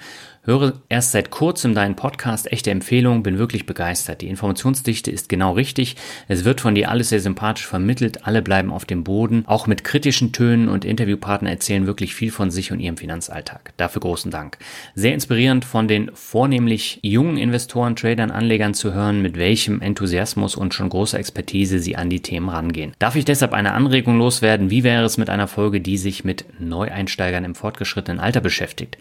[0.46, 4.20] Höre erst seit kurzem deinen Podcast, echte Empfehlung, bin wirklich begeistert.
[4.20, 5.96] Die Informationsdichte ist genau richtig.
[6.28, 8.28] Es wird von dir alles sehr sympathisch vermittelt.
[8.28, 9.42] Alle bleiben auf dem Boden.
[9.48, 13.72] Auch mit kritischen Tönen und Interviewpartner erzählen wirklich viel von sich und ihrem Finanzalltag.
[13.76, 14.58] Dafür großen Dank.
[14.94, 20.74] Sehr inspirierend von den vornehmlich jungen Investoren, Tradern, Anlegern zu hören, mit welchem Enthusiasmus und
[20.74, 22.92] schon großer Expertise sie an die Themen rangehen.
[23.00, 24.70] Darf ich deshalb eine Anregung loswerden?
[24.70, 28.96] Wie wäre es mit einer Folge, die sich mit Neueinsteigern im fortgeschrittenen Alter beschäftigt?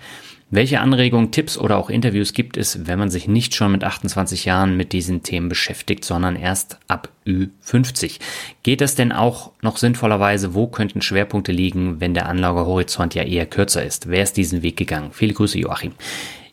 [0.52, 4.46] Welche Anregungen, Tipps oder auch Interviews gibt es, wenn man sich nicht schon mit 28
[4.46, 8.20] Jahren mit diesen Themen beschäftigt, sondern erst ab Ü50?
[8.62, 10.54] Geht das denn auch noch sinnvollerweise?
[10.54, 14.08] Wo könnten Schwerpunkte liegen, wenn der Anlagehorizont ja eher kürzer ist?
[14.08, 15.10] Wer ist diesen Weg gegangen?
[15.12, 15.94] Viele Grüße, Joachim.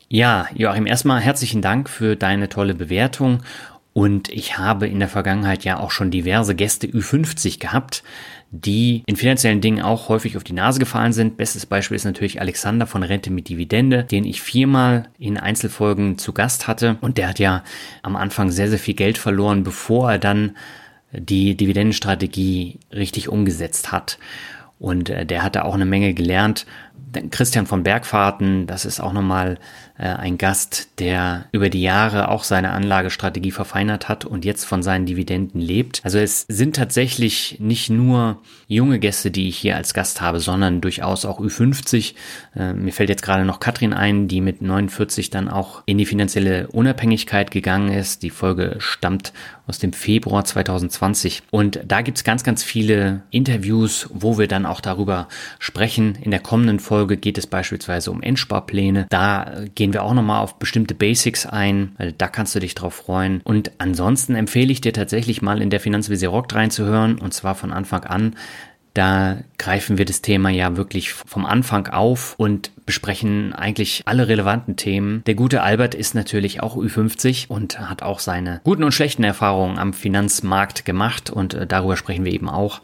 [0.08, 3.42] Ja, Joachim, erstmal herzlichen Dank für deine tolle Bewertung.
[3.94, 8.02] Und ich habe in der Vergangenheit ja auch schon diverse Gäste Ü50 gehabt
[8.54, 11.38] die in finanziellen Dingen auch häufig auf die Nase gefallen sind.
[11.38, 16.34] Bestes Beispiel ist natürlich Alexander von Rente mit Dividende, den ich viermal in Einzelfolgen zu
[16.34, 16.98] Gast hatte.
[17.00, 17.64] Und der hat ja
[18.02, 20.54] am Anfang sehr, sehr viel Geld verloren, bevor er dann
[21.12, 24.18] die Dividendenstrategie richtig umgesetzt hat.
[24.78, 26.66] Und äh, der hat da auch eine Menge gelernt.
[27.30, 29.58] Christian von Bergfahrten, das ist auch nochmal
[29.96, 35.06] ein Gast, der über die Jahre auch seine Anlagestrategie verfeinert hat und jetzt von seinen
[35.06, 36.00] Dividenden lebt.
[36.04, 40.80] Also es sind tatsächlich nicht nur junge Gäste, die ich hier als Gast habe, sondern
[40.80, 42.14] durchaus auch Ü50.
[42.56, 46.06] Äh, mir fällt jetzt gerade noch Katrin ein, die mit 49 dann auch in die
[46.06, 48.22] finanzielle Unabhängigkeit gegangen ist.
[48.22, 49.32] Die Folge stammt
[49.66, 51.42] aus dem Februar 2020.
[51.50, 55.28] Und da gibt's ganz, ganz viele Interviews, wo wir dann auch darüber
[55.58, 56.18] sprechen.
[56.20, 59.06] In der kommenden Folge geht es beispielsweise um Endsparpläne.
[59.10, 61.96] Da gehen wir auch nochmal auf bestimmte Basics ein.
[62.16, 63.40] Da kannst du dich drauf freuen.
[63.42, 67.18] Und ansonsten empfehle ich dir tatsächlich mal in der Finanzvisier Rock reinzuhören.
[67.18, 68.36] Und zwar von Anfang an.
[68.94, 74.76] Da greifen wir das Thema ja wirklich vom Anfang auf und besprechen eigentlich alle relevanten
[74.76, 75.24] Themen.
[75.24, 79.80] Der gute Albert ist natürlich auch Ü50 und hat auch seine guten und schlechten Erfahrungen
[79.80, 82.82] am Finanzmarkt gemacht und äh, darüber sprechen wir eben auch.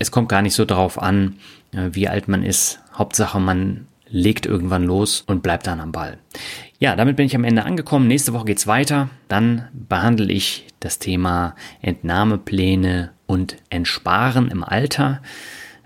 [0.00, 1.36] Es kommt gar nicht so darauf an,
[1.70, 2.80] äh, wie alt man ist.
[2.92, 6.18] Hauptsache, man legt irgendwann los und bleibt dann am Ball.
[6.78, 8.08] Ja, damit bin ich am Ende angekommen.
[8.08, 9.08] Nächste Woche geht's weiter.
[9.28, 15.22] Dann behandle ich das Thema Entnahmepläne und Entsparen im Alter.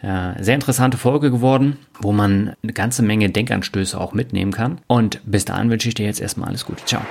[0.01, 4.81] Sehr interessante Folge geworden, wo man eine ganze Menge Denkanstöße auch mitnehmen kann.
[4.87, 6.85] Und bis dahin wünsche ich dir jetzt erstmal alles Gute.
[6.85, 7.03] Ciao.